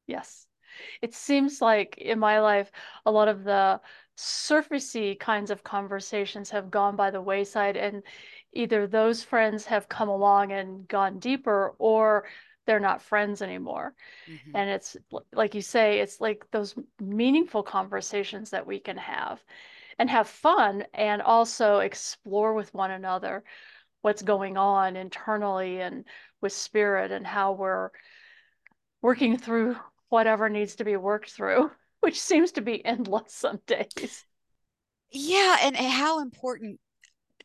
Yes. 0.07 0.47
It 1.01 1.13
seems 1.13 1.61
like 1.61 1.97
in 1.97 2.19
my 2.19 2.39
life, 2.39 2.71
a 3.05 3.11
lot 3.11 3.27
of 3.27 3.43
the 3.43 3.81
surfacey 4.17 5.19
kinds 5.19 5.51
of 5.51 5.63
conversations 5.63 6.49
have 6.51 6.71
gone 6.71 6.95
by 6.95 7.11
the 7.11 7.21
wayside, 7.21 7.77
and 7.77 8.03
either 8.53 8.87
those 8.87 9.23
friends 9.23 9.65
have 9.65 9.89
come 9.89 10.09
along 10.09 10.51
and 10.51 10.87
gone 10.87 11.19
deeper, 11.19 11.75
or 11.77 12.25
they're 12.67 12.79
not 12.81 13.01
friends 13.01 13.41
anymore. 13.41 13.95
hmm 14.27 14.53
And 14.53 14.69
it's 14.69 14.97
like 15.33 15.55
you 15.55 15.61
say, 15.63 15.99
it's 15.99 16.21
like 16.21 16.45
those 16.51 16.75
meaningful 17.01 17.63
conversations 17.63 18.51
that 18.51 18.67
we 18.67 18.79
can 18.79 18.97
have 18.97 19.43
and 19.99 20.09
have 20.09 20.27
fun 20.27 20.85
and 20.93 21.21
also 21.21 21.79
explore 21.79 22.53
with 22.53 22.73
one 22.73 22.91
another 22.91 23.43
what's 24.01 24.21
going 24.21 24.57
on 24.57 24.95
internally 24.95 25.81
and 25.81 26.05
with 26.41 26.53
spirit 26.53 27.11
and 27.11 27.27
how 27.27 27.53
we're 27.53 27.91
working 29.01 29.37
through 29.37 29.75
whatever 30.09 30.49
needs 30.49 30.75
to 30.75 30.85
be 30.85 30.95
worked 30.95 31.31
through, 31.31 31.71
which 32.01 32.19
seems 32.19 32.51
to 32.53 32.61
be 32.61 32.83
endless 32.85 33.33
some 33.33 33.59
days. 33.65 34.25
Yeah, 35.11 35.57
and 35.61 35.75
how 35.75 36.19
important 36.19 36.79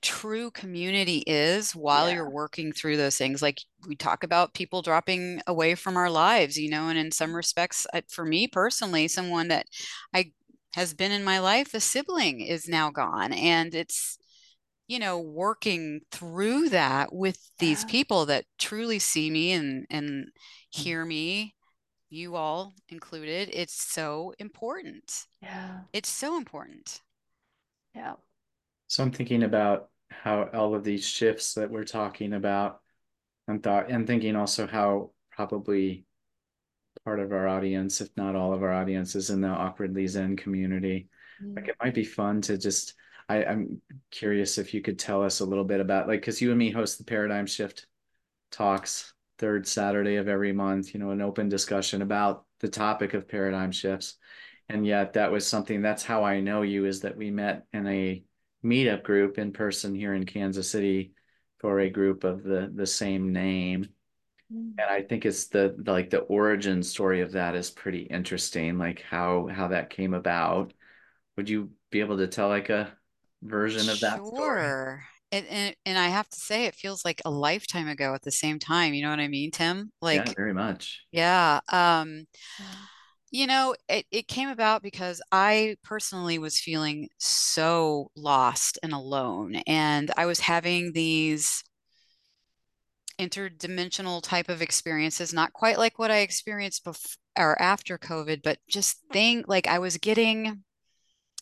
true 0.02 0.50
community 0.50 1.18
is 1.26 1.73
while 1.75 2.11
Yeah. 2.11 2.12
you're 2.12 2.28
working 2.30 2.73
through 2.73 2.97
those 2.97 3.16
things. 3.18 3.42
Like 3.42 3.61
we 3.87 3.97
talk 3.97 4.25
about 4.25 4.54
people 4.54 4.82
dropping 4.82 5.40
away 5.47 5.75
from 5.75 5.97
our 5.97 6.11
lives, 6.11 6.59
you 6.59 6.71
know, 6.71 6.88
and 6.88 6.99
in 6.99 7.12
some 7.12 7.35
respects, 7.35 7.87
for 8.11 8.25
me 8.25 8.49
personally, 8.49 9.09
someone 9.09 9.49
that 9.49 9.66
I 10.14 10.32
has 10.75 10.94
been 10.94 11.12
in 11.12 11.25
my 11.25 11.38
life, 11.38 11.75
a 11.75 11.80
sibling 11.80 12.40
is 12.40 12.68
now 12.68 12.90
gone. 12.90 13.32
And 13.32 13.75
it's, 13.75 14.18
you 14.88 14.99
know, 14.99 15.18
working 15.21 16.00
through 16.11 16.71
that 16.71 17.12
with 17.14 17.38
these 17.59 17.85
Yeah. 17.85 17.85
people 17.85 18.26
that 18.26 18.44
truly 18.59 18.99
see 18.99 19.30
me 19.30 19.52
and 19.52 19.87
and 19.90 20.26
Mm. 20.78 20.85
hear 20.85 21.04
me, 21.04 21.54
you 22.11 22.37
all 22.37 22.75
included. 22.90 23.50
It's 23.52 23.75
so 23.82 24.35
important. 24.38 25.26
Yeah. 25.42 25.85
It's 25.92 26.11
so 26.11 26.37
important. 26.37 27.00
Yeah. 27.94 28.16
So 28.88 29.02
I'm 29.02 29.12
thinking 29.12 29.42
about 29.42 29.90
how 30.23 30.49
all 30.52 30.75
of 30.75 30.85
these 30.85 31.07
shifts 31.07 31.54
that 31.54 31.71
we're 31.71 31.85
talking 31.85 32.33
about 32.33 32.81
and 33.49 33.62
thought 33.62 33.90
and 33.90 34.07
thinking 34.07 34.37
also 34.37 34.66
how 34.66 35.11
probably 35.31 36.04
part 37.04 37.21
of 37.21 37.33
our 37.33 37.49
audience, 37.49 38.00
if 38.00 38.09
not 38.16 38.37
all 38.37 38.52
of 38.52 38.62
our 38.62 38.73
audience, 38.73 39.14
is 39.14 39.31
in 39.31 39.40
the 39.40 39.49
awkwardly 39.49 40.07
Zen 40.07 40.37
community. 40.37 41.09
Like 41.57 41.69
it 41.69 41.76
might 41.83 41.95
be 41.95 42.04
fun 42.04 42.40
to 42.42 42.57
just 42.57 42.95
I, 43.28 43.45
I'm 43.45 43.81
curious 44.11 44.59
if 44.59 44.75
you 44.75 44.81
could 44.81 44.99
tell 44.99 45.23
us 45.23 45.40
a 45.40 45.45
little 45.45 45.64
bit 45.64 45.81
about 45.81 46.07
like 46.09 46.21
because 46.21 46.40
you 46.40 46.50
and 46.50 46.59
me 46.59 46.71
host 46.71 46.99
the 46.99 47.04
paradigm 47.04 47.47
shift 47.47 47.87
talks 48.50 49.12
third 49.38 49.66
Saturday 49.66 50.16
of 50.16 50.28
every 50.28 50.52
month, 50.52 50.95
you 50.95 51.00
know, 51.00 51.11
an 51.11 51.21
open 51.21 51.49
discussion 51.49 52.02
about 52.02 52.45
the 52.61 52.69
topic 52.69 53.14
of 53.14 53.28
paradigm 53.28 53.73
shifts. 53.73 54.16
And 54.69 54.87
yet 54.87 55.14
that 55.14 55.33
was 55.33 55.47
something 55.47 55.83
that's 55.83 56.04
how 56.04 56.25
I 56.25 56.40
know 56.40 56.62
you 56.62 56.87
is 56.87 57.00
that 57.00 57.16
we 57.16 57.31
met 57.31 57.66
in 57.73 57.87
a 57.87 58.23
meetup 58.64 59.02
group 59.02 59.38
in 59.38 59.52
person 59.52 59.95
here 59.95 60.14
in 60.14 60.26
Kansas 60.26 60.71
City 60.71 61.14
for 61.61 61.81
a 61.81 61.90
group 61.90 62.25
of 62.25 62.42
the 62.42 62.71
the 62.75 62.87
same 62.87 63.33
name. 63.33 63.88
Mm. 64.52 64.75
And 64.78 64.90
I 64.90 65.02
think 65.02 65.26
it's 65.26 65.49
the, 65.49 65.75
the 65.78 65.92
like 65.92 66.11
the 66.11 66.21
origin 66.21 66.83
story 66.83 67.21
of 67.21 67.33
that 67.33 67.54
is 67.54 67.71
pretty 67.71 68.02
interesting, 68.02 68.78
like 68.78 69.02
how 69.02 69.47
how 69.49 69.69
that 69.69 69.90
came 69.90 70.14
about. 70.14 70.73
Would 71.37 71.49
you 71.49 71.73
be 71.90 72.00
able 72.00 72.19
to 72.19 72.28
tell 72.28 72.49
like 72.49 72.71
a 72.71 72.97
version 73.42 73.88
of 73.88 74.00
that 74.00 74.26
story? 74.26 74.35
Sure. 74.37 75.04
And, 75.31 75.47
and 75.47 75.76
and 75.87 75.99
I 75.99 76.09
have 76.09 76.28
to 76.28 76.40
say 76.40 76.66
it 76.66 76.75
feels 76.75 77.04
like 77.04 77.23
a 77.25 77.31
lifetime 77.31 77.88
ago 77.88 78.14
at 78.14 78.23
the 78.23 78.31
same 78.31 78.59
time. 78.59 78.95
You 78.95 79.02
know 79.02 79.11
what 79.11 79.21
I 79.21 79.28
mean, 79.28 79.50
Tim? 79.50 79.90
Like 80.02 80.16
Yeah, 80.16 80.28
Like, 80.28 80.37
very 80.37 80.54
much. 80.54 81.07
yeah. 81.12 81.61
Um, 81.69 82.26
Yeah. 82.59 82.66
You 83.32 83.46
know, 83.46 83.74
it, 83.88 84.04
it 84.12 84.28
came 84.28 84.50
about 84.50 84.82
because 84.82 85.22
I 85.32 85.76
personally 85.82 86.38
was 86.38 86.60
feeling 86.60 87.08
so 87.18 88.10
lost 88.14 88.78
and 88.82 88.92
alone. 88.92 89.56
And 89.66 90.10
I 90.18 90.26
was 90.26 90.40
having 90.40 90.92
these 90.92 91.64
interdimensional 93.18 94.22
type 94.22 94.50
of 94.50 94.60
experiences, 94.60 95.32
not 95.32 95.54
quite 95.54 95.78
like 95.78 95.98
what 95.98 96.10
I 96.10 96.18
experienced 96.18 96.84
before 96.84 97.16
or 97.38 97.60
after 97.60 97.96
COVID, 97.96 98.42
but 98.44 98.58
just 98.68 98.98
think 99.10 99.48
like 99.48 99.66
I 99.66 99.78
was 99.78 99.96
getting 99.96 100.62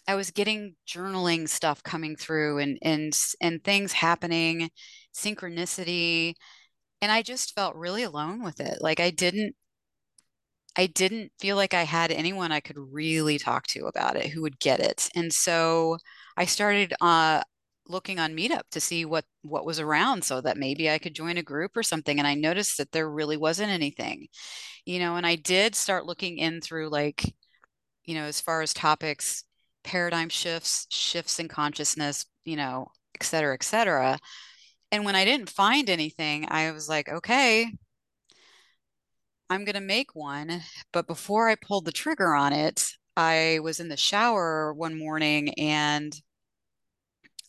I 0.09 0.14
was 0.14 0.30
getting 0.30 0.76
journaling 0.88 1.49
stuff 1.49 1.82
coming 1.82 2.16
through 2.16 2.59
and 2.59 2.78
and 2.82 3.12
and 3.40 3.64
things 3.64 3.92
happening, 3.92 4.70
synchronicity, 5.14 6.35
and 7.02 7.12
I 7.12 7.23
just 7.23 7.54
felt 7.54 7.76
really 7.76 8.04
alone 8.04 8.44
with 8.44 8.61
it. 8.61 8.78
Like 8.80 9.00
I 9.00 9.11
didn't 9.11 9.56
I 10.80 10.87
didn't 10.87 11.32
feel 11.40 11.56
like 11.56 11.75
I 11.75 11.84
had 11.84 12.10
anyone 12.12 12.52
I 12.52 12.60
could 12.60 12.78
really 12.78 13.38
talk 13.38 13.66
to 13.68 13.87
about 13.87 14.16
it 14.16 14.28
who 14.30 14.42
would 14.42 14.58
get 14.60 14.80
it. 14.80 15.08
And 15.14 15.32
so 15.32 15.99
I 16.37 16.46
started 16.46 16.94
uh 17.00 17.42
looking 17.88 18.20
on 18.20 18.37
Meetup 18.37 18.62
to 18.72 18.80
see 18.80 19.04
what 19.04 19.25
what 19.42 19.66
was 19.66 19.80
around 19.80 20.25
so 20.25 20.40
that 20.40 20.56
maybe 20.56 20.90
I 20.90 20.99
could 20.99 21.14
join 21.14 21.37
a 21.38 21.42
group 21.42 21.76
or 21.76 21.82
something 21.82 22.18
and 22.18 22.26
I 22.26 22.34
noticed 22.34 22.78
that 22.78 22.92
there 22.92 23.10
really 23.10 23.37
wasn't 23.37 23.70
anything. 23.70 24.28
You 24.87 25.00
know, 25.00 25.16
and 25.16 25.26
I 25.26 25.37
did 25.37 25.75
start 25.76 26.06
looking 26.06 26.38
in 26.38 26.60
through 26.62 26.90
like 26.90 27.34
you 28.04 28.14
know, 28.14 28.25
as 28.25 28.40
far 28.40 28.62
as 28.62 28.75
topics, 28.75 29.44
paradigm 29.84 30.28
shifts, 30.28 30.87
shifts 30.90 31.38
in 31.38 31.49
consciousness, 31.49 32.26
you 32.44 32.56
know, 32.56 32.88
et 33.14 33.25
cetera, 33.25 33.54
et 33.54 33.62
cetera. 33.62 34.18
And 34.92 35.04
when 35.04 35.16
I 35.16 35.25
didn't 35.25 35.50
find 35.50 35.90
anything, 35.90 36.46
I 36.50 36.72
was 36.72 36.88
like, 36.88 37.08
okay, 37.08 37.70
I'm 39.50 39.64
going 39.64 39.75
to 39.75 39.80
make 39.83 40.14
one. 40.14 40.62
But 40.92 41.07
before 41.07 41.49
I 41.49 41.54
pulled 41.54 41.85
the 41.85 41.92
trigger 41.92 42.35
on 42.35 42.52
it, 42.54 42.92
I 43.16 43.59
was 43.62 43.80
in 43.80 43.88
the 43.88 43.97
shower 43.97 44.73
one 44.73 44.99
morning 44.99 45.52
and 45.54 46.19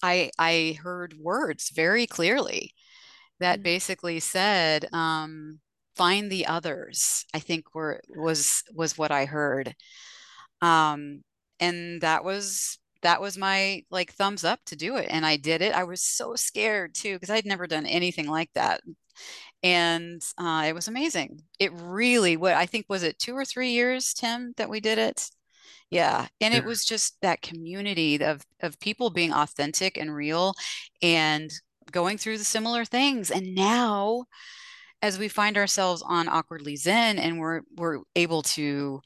I 0.03 0.31
I 0.39 0.77
heard 0.81 1.15
words 1.19 1.69
very 1.69 2.07
clearly 2.07 2.73
that 3.39 3.59
Mm. 3.61 3.63
basically 3.63 4.19
said, 4.21 4.87
um, 4.93 5.61
find 5.95 6.31
the 6.31 6.47
others, 6.47 7.25
I 7.33 7.39
think 7.39 7.75
were 7.75 8.01
was 8.09 8.63
was 8.73 8.97
what 8.97 9.11
I 9.11 9.25
heard. 9.25 9.75
Um, 10.61 11.23
and 11.59 12.01
that 12.01 12.23
was 12.25 12.79
that 13.03 13.21
was 13.21 13.37
my 13.37 13.85
like 13.91 14.13
thumbs 14.13 14.43
up 14.45 14.61
to 14.67 14.75
do 14.77 14.97
it. 14.97 15.07
And 15.11 15.25
I 15.25 15.37
did 15.37 15.61
it. 15.61 15.73
I 15.75 15.85
was 15.85 16.03
so 16.03 16.35
scared 16.35 16.95
too, 16.95 17.15
because 17.15 17.29
I'd 17.31 17.45
never 17.47 17.67
done 17.67 17.85
anything 17.87 18.27
like 18.27 18.51
that. 18.55 18.81
And 19.63 20.21
uh, 20.37 20.65
it 20.67 20.73
was 20.73 20.87
amazing. 20.87 21.43
It 21.59 21.71
really, 21.73 22.35
what 22.37 22.53
I 22.53 22.65
think 22.65 22.87
was 22.89 23.03
it 23.03 23.19
two 23.19 23.35
or 23.35 23.45
three 23.45 23.71
years, 23.71 24.13
Tim, 24.13 24.53
that 24.57 24.69
we 24.69 24.79
did 24.79 24.97
it? 24.97 25.29
Yeah. 25.91 26.27
And 26.39 26.53
it 26.53 26.63
was 26.63 26.85
just 26.85 27.19
that 27.21 27.41
community 27.41 28.23
of 28.23 28.43
of 28.61 28.79
people 28.79 29.09
being 29.09 29.33
authentic 29.33 29.97
and 29.97 30.15
real 30.15 30.53
and 31.01 31.51
going 31.91 32.17
through 32.17 32.37
the 32.37 32.45
similar 32.45 32.85
things. 32.85 33.29
And 33.29 33.53
now 33.53 34.25
as 35.01 35.19
we 35.19 35.27
find 35.27 35.57
ourselves 35.57 36.01
on 36.01 36.29
Awkwardly 36.29 36.77
Zen 36.77 37.19
and 37.19 37.39
we're 37.39 37.61
we're 37.75 37.99
able 38.15 38.41
to 38.43 39.01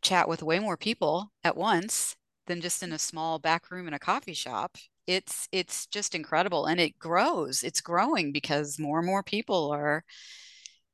chat 0.00 0.28
with 0.28 0.42
way 0.42 0.58
more 0.58 0.76
people 0.76 1.30
at 1.42 1.56
once 1.56 2.16
than 2.46 2.60
just 2.60 2.82
in 2.82 2.92
a 2.92 2.98
small 2.98 3.38
back 3.38 3.70
room 3.70 3.88
in 3.88 3.94
a 3.94 3.98
coffee 3.98 4.34
shop 4.34 4.76
it's 5.06 5.48
it's 5.52 5.86
just 5.86 6.14
incredible 6.14 6.66
and 6.66 6.80
it 6.80 6.98
grows 6.98 7.62
it's 7.62 7.80
growing 7.80 8.32
because 8.32 8.78
more 8.78 8.98
and 8.98 9.06
more 9.06 9.22
people 9.22 9.70
are 9.72 10.04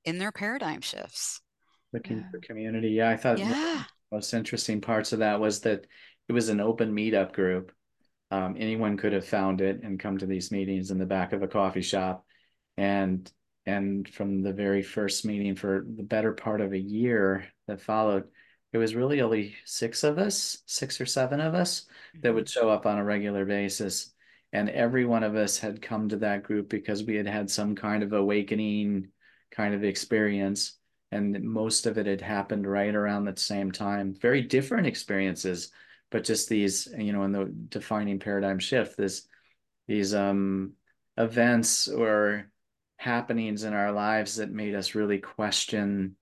in 0.04 0.18
their 0.18 0.32
paradigm 0.32 0.80
shifts 0.80 1.40
Looking 1.92 2.18
Yeah. 2.18 2.30
for 2.30 2.38
community. 2.38 2.90
Yeah, 2.90 3.10
I 3.10 3.16
thought 3.16 3.38
yeah 3.38 3.84
the 4.12 4.16
most 4.16 4.32
interesting 4.32 4.80
parts 4.80 5.12
of 5.12 5.20
that 5.20 5.40
was 5.40 5.60
that 5.62 5.86
it 6.28 6.32
was 6.32 6.48
an 6.48 6.60
open 6.60 6.94
meetup 6.94 7.32
group. 7.32 7.72
Um, 8.30 8.56
anyone 8.58 8.96
could 8.96 9.12
have 9.12 9.26
found 9.26 9.60
it 9.60 9.82
and 9.82 9.98
come 10.00 10.18
to 10.18 10.26
these 10.26 10.52
meetings 10.52 10.90
in 10.90 10.98
the 10.98 11.06
back 11.06 11.32
of 11.32 11.42
a 11.42 11.48
coffee 11.48 11.82
shop. 11.82 12.24
And 12.76 13.30
and 13.66 14.08
from 14.08 14.42
the 14.42 14.52
very 14.52 14.82
first 14.82 15.24
meeting 15.24 15.56
for 15.56 15.84
the 15.86 16.02
better 16.04 16.32
part 16.32 16.60
of 16.60 16.72
a 16.72 16.78
year 16.78 17.46
that 17.68 17.80
followed, 17.80 18.28
it 18.72 18.78
was 18.78 18.94
really 18.94 19.20
only 19.20 19.56
six 19.64 20.04
of 20.04 20.18
us, 20.18 20.58
six 20.66 21.00
or 21.00 21.06
seven 21.06 21.40
of 21.40 21.54
us 21.54 21.86
that 22.22 22.34
would 22.34 22.44
Mhm. 22.44 22.52
show 22.52 22.70
up 22.70 22.86
on 22.86 22.98
a 22.98 23.04
regular 23.04 23.44
basis. 23.44 24.14
And 24.52 24.68
every 24.68 25.04
one 25.04 25.22
of 25.22 25.36
us 25.36 25.58
had 25.58 25.82
come 25.82 26.08
to 26.08 26.16
that 26.18 26.42
group 26.42 26.68
because 26.68 27.04
we 27.04 27.16
had 27.16 27.26
had 27.26 27.50
some 27.50 27.74
kind 27.74 28.02
of 28.02 28.12
awakening 28.12 29.08
kind 29.50 29.74
of 29.74 29.84
experience. 29.84 30.76
And 31.12 31.42
most 31.42 31.86
of 31.86 31.98
it 31.98 32.06
had 32.06 32.20
happened 32.20 32.66
right 32.66 32.94
around 32.94 33.24
the 33.24 33.36
same 33.36 33.72
time. 33.72 34.14
Very 34.14 34.42
different 34.42 34.86
experiences, 34.86 35.72
but 36.10 36.24
just 36.24 36.48
these, 36.48 36.88
you 36.96 37.12
know, 37.12 37.24
in 37.24 37.32
the 37.32 37.46
defining 37.68 38.18
paradigm 38.18 38.58
shift, 38.58 38.96
this 38.96 39.26
these 39.88 40.14
um 40.14 40.74
events 41.16 41.88
or 41.88 42.50
happenings 42.96 43.64
in 43.64 43.72
our 43.72 43.92
lives 43.92 44.36
that 44.36 44.50
made 44.50 44.74
us 44.74 44.94
really 44.94 45.18
question 45.18 46.16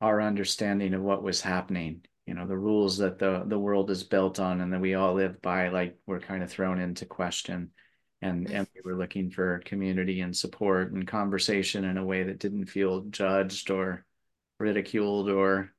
our 0.00 0.20
understanding 0.20 0.94
of 0.94 1.02
what 1.02 1.22
was 1.22 1.40
happening 1.40 2.02
you 2.26 2.34
know 2.34 2.46
the 2.46 2.58
rules 2.58 2.98
that 2.98 3.18
the 3.18 3.44
the 3.46 3.58
world 3.58 3.90
is 3.90 4.02
built 4.02 4.40
on 4.40 4.60
and 4.60 4.72
that 4.72 4.80
we 4.80 4.94
all 4.94 5.14
live 5.14 5.40
by 5.40 5.68
like 5.68 5.96
were 6.06 6.20
kind 6.20 6.42
of 6.42 6.50
thrown 6.50 6.80
into 6.80 7.06
question. 7.06 7.70
And 8.20 8.50
and 8.50 8.66
we 8.74 8.80
were 8.84 8.98
looking 8.98 9.30
for 9.30 9.60
community 9.64 10.20
and 10.20 10.36
support 10.36 10.92
and 10.92 11.06
conversation 11.06 11.84
in 11.84 11.98
a 11.98 12.04
way 12.04 12.24
that 12.24 12.40
didn't 12.40 12.66
feel 12.66 13.02
judged 13.02 13.70
or 13.70 14.04
ridiculed 14.58 15.30
or 15.30 15.70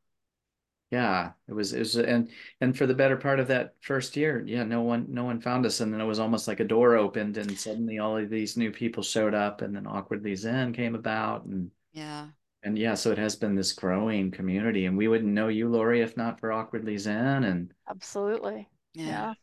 yeah 0.92 1.32
it 1.50 1.54
was 1.54 1.74
it 1.74 1.80
was 1.80 1.98
and 1.98 2.30
and 2.62 2.78
for 2.78 2.86
the 2.86 2.94
better 2.94 3.18
part 3.18 3.42
of 3.42 3.48
that 3.48 3.74
first 3.82 4.16
year 4.16 4.42
yeah 4.46 4.64
no 4.64 4.82
one 4.82 5.08
no 5.10 5.26
one 5.26 5.42
found 5.42 5.66
us. 5.66 5.82
And 5.82 5.92
then 5.92 6.00
it 6.00 6.06
was 6.06 6.20
almost 6.20 6.48
like 6.48 6.62
a 6.62 6.64
door 6.64 6.96
opened 6.96 7.36
and 7.36 7.60
suddenly 7.60 8.00
all 8.00 8.16
of 8.16 8.30
these 8.30 8.56
new 8.56 8.72
people 8.72 9.04
showed 9.04 9.34
up 9.34 9.62
and 9.62 9.76
then 9.76 9.86
awkwardly 9.86 10.36
zen 10.36 10.72
came 10.72 10.96
about 10.96 11.44
and 11.44 11.72
yeah 11.92 12.28
and 12.64 12.78
yeah 12.78 12.94
so 12.94 13.12
it 13.12 13.18
has 13.18 13.36
been 13.36 13.56
this 13.56 13.72
growing 13.74 14.32
community 14.32 14.86
and 14.86 14.98
we 14.98 15.08
wouldn't 15.08 15.34
know 15.34 15.48
you 15.48 15.70
laurie 15.70 16.02
if 16.02 16.18
not 16.18 16.40
for 16.40 16.52
awkwardly 16.52 16.98
zen 16.98 17.44
and 17.44 17.74
absolutely. 17.90 18.68
Yeah. 18.94 19.34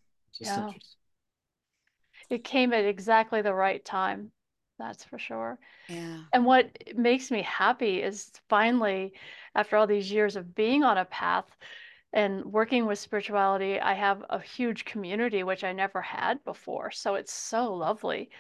Yeah, 0.41 0.67
yeah. 0.67 0.73
it 2.29 2.45
came 2.45 2.73
at 2.73 2.85
exactly 2.85 3.41
the 3.43 3.55
right 3.55 3.85
time 3.85 4.33
that's 4.79 5.05
for 5.05 5.19
sure. 5.19 5.59
Yeah. 5.89 6.19
And 6.33 6.45
what 6.45 6.77
makes 6.97 7.31
me 7.31 7.43
happy 7.43 8.03
is 8.03 8.33
finally 8.49 9.13
after 9.55 9.77
all 9.77 9.87
these 9.87 10.11
years 10.11 10.37
of 10.37 10.55
being 10.55 10.83
on 10.83 10.99
a 10.99 11.05
path 11.05 11.47
and 12.13 12.45
working 12.45 12.87
with 12.87 12.99
spirituality, 12.99 13.81
I 13.81 13.95
have 13.95 14.25
a 14.31 14.41
huge 14.41 14.85
community, 14.85 15.43
which 15.43 15.65
I 15.65 15.73
never 15.73 16.01
had 16.01 16.43
before. 16.45 16.91
So 16.91 17.15
it's 17.15 17.33
so 17.33 17.73
lovely 17.75 18.31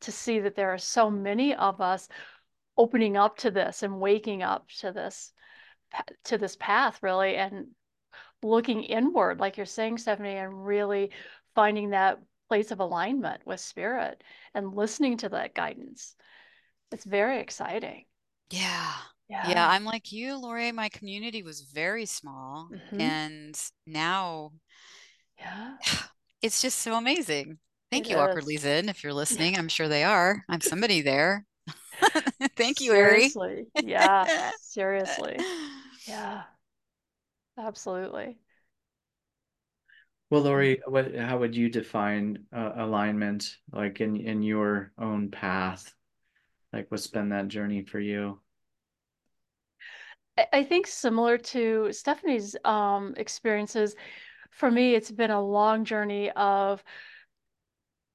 to 0.00 0.12
see 0.12 0.40
that 0.40 0.54
there 0.56 0.70
are 0.72 0.78
so 0.78 1.10
many 1.10 1.54
of 1.54 1.80
us 1.80 2.08
opening 2.76 3.16
up 3.16 3.38
to 3.38 3.50
this 3.50 3.82
and 3.82 4.00
waking 4.00 4.42
up 4.42 4.68
to 4.80 4.92
this 4.92 5.32
to 6.24 6.36
this 6.36 6.56
path 6.56 6.98
really 7.02 7.36
and 7.36 7.68
looking 8.42 8.82
inward 8.82 9.40
like 9.40 9.56
you're 9.56 9.66
saying 9.66 9.96
stephanie 9.96 10.36
and 10.36 10.66
really 10.66 11.10
finding 11.54 11.90
that 11.90 12.18
place 12.48 12.70
of 12.70 12.80
alignment 12.80 13.40
with 13.46 13.60
spirit 13.60 14.22
and 14.54 14.74
listening 14.74 15.16
to 15.16 15.28
that 15.28 15.54
guidance 15.54 16.14
it's 16.92 17.04
very 17.04 17.40
exciting 17.40 18.04
yeah 18.50 18.92
yeah. 19.28 19.48
Yeah, 19.48 19.68
I'm 19.68 19.84
like 19.84 20.12
you, 20.12 20.38
Laurie. 20.38 20.70
My 20.72 20.88
community 20.88 21.42
was 21.42 21.60
very 21.60 22.06
small, 22.06 22.68
mm-hmm. 22.72 23.00
and 23.00 23.60
now, 23.86 24.52
yeah, 25.38 25.76
it's 26.42 26.62
just 26.62 26.78
so 26.78 26.94
amazing. 26.94 27.58
Thank 27.90 28.06
it 28.06 28.10
you, 28.10 28.16
is. 28.16 28.22
Awkwardly 28.22 28.56
Zen, 28.56 28.88
if 28.88 29.02
you're 29.02 29.12
listening. 29.12 29.58
I'm 29.58 29.68
sure 29.68 29.88
they 29.88 30.04
are. 30.04 30.44
I'm 30.48 30.60
somebody 30.60 31.00
there. 31.00 31.44
Thank 32.56 32.80
you, 32.80 32.90
seriously. 32.90 33.66
Ari. 33.76 33.90
yeah, 33.90 34.50
seriously. 34.60 35.36
Yeah, 36.06 36.42
absolutely. 37.58 38.38
Well, 40.28 40.42
Laurie, 40.42 40.80
what, 40.86 41.14
how 41.14 41.38
would 41.38 41.54
you 41.54 41.68
define 41.68 42.46
uh, 42.52 42.72
alignment, 42.76 43.56
like 43.72 44.00
in 44.00 44.16
in 44.16 44.42
your 44.42 44.92
own 44.98 45.30
path? 45.30 45.92
Like, 46.72 46.90
what's 46.90 47.06
been 47.06 47.28
that 47.28 47.48
journey 47.48 47.82
for 47.82 48.00
you? 48.00 48.40
I 50.52 50.64
think 50.64 50.86
similar 50.86 51.38
to 51.38 51.92
Stephanie's 51.92 52.56
um, 52.64 53.14
experiences, 53.16 53.96
for 54.50 54.70
me, 54.70 54.94
it's 54.94 55.10
been 55.10 55.30
a 55.30 55.40
long 55.40 55.84
journey 55.84 56.30
of 56.32 56.84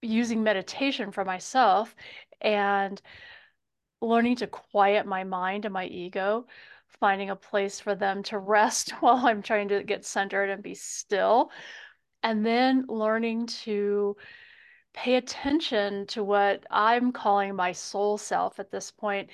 using 0.01 0.43
meditation 0.43 1.11
for 1.11 1.23
myself 1.25 1.95
and 2.41 3.01
learning 4.01 4.37
to 4.37 4.47
quiet 4.47 5.05
my 5.05 5.23
mind 5.23 5.65
and 5.65 5.73
my 5.73 5.85
ego, 5.85 6.45
finding 6.87 7.29
a 7.29 7.35
place 7.35 7.79
for 7.79 7.95
them 7.95 8.23
to 8.23 8.37
rest 8.37 8.91
while 9.01 9.25
I'm 9.25 9.41
trying 9.41 9.69
to 9.69 9.83
get 9.83 10.05
centered 10.05 10.49
and 10.49 10.63
be 10.63 10.75
still. 10.75 11.51
And 12.23 12.45
then 12.45 12.85
learning 12.87 13.47
to 13.63 14.15
pay 14.93 15.15
attention 15.15 16.05
to 16.07 16.23
what 16.23 16.65
I'm 16.69 17.11
calling 17.11 17.55
my 17.55 17.71
soul 17.71 18.17
self 18.17 18.59
at 18.59 18.71
this 18.71 18.91
point 18.91 19.29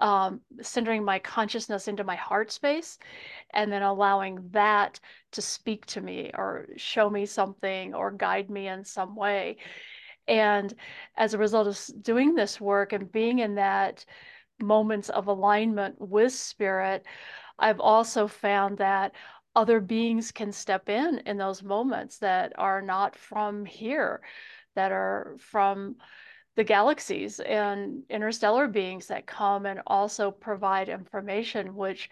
um, 0.00 0.40
centering 0.62 1.04
my 1.04 1.18
consciousness 1.18 1.86
into 1.86 2.04
my 2.04 2.16
heart 2.16 2.50
space 2.50 2.98
and 3.52 3.70
then 3.70 3.82
allowing 3.82 4.48
that 4.52 4.98
to 5.32 5.42
speak 5.42 5.86
to 5.86 6.00
me 6.00 6.30
or 6.34 6.68
show 6.76 7.10
me 7.10 7.26
something 7.26 7.94
or 7.94 8.10
guide 8.10 8.50
me 8.50 8.68
in 8.68 8.84
some 8.84 9.14
way. 9.14 9.58
And 10.30 10.72
as 11.16 11.34
a 11.34 11.38
result 11.38 11.66
of 11.66 12.02
doing 12.02 12.34
this 12.34 12.60
work 12.60 12.92
and 12.92 13.10
being 13.10 13.40
in 13.40 13.56
that 13.56 14.06
moments 14.62 15.08
of 15.08 15.26
alignment 15.26 15.96
with 15.98 16.32
spirit, 16.32 17.04
I've 17.58 17.80
also 17.80 18.28
found 18.28 18.78
that 18.78 19.12
other 19.56 19.80
beings 19.80 20.30
can 20.30 20.52
step 20.52 20.88
in 20.88 21.18
in 21.26 21.36
those 21.36 21.64
moments 21.64 22.18
that 22.18 22.52
are 22.56 22.80
not 22.80 23.16
from 23.16 23.64
here, 23.64 24.20
that 24.76 24.92
are 24.92 25.36
from 25.40 25.96
the 26.54 26.62
galaxies 26.62 27.40
and 27.40 28.04
interstellar 28.08 28.68
beings 28.68 29.08
that 29.08 29.26
come 29.26 29.66
and 29.66 29.80
also 29.86 30.30
provide 30.30 30.88
information, 30.88 31.74
which 31.74 32.08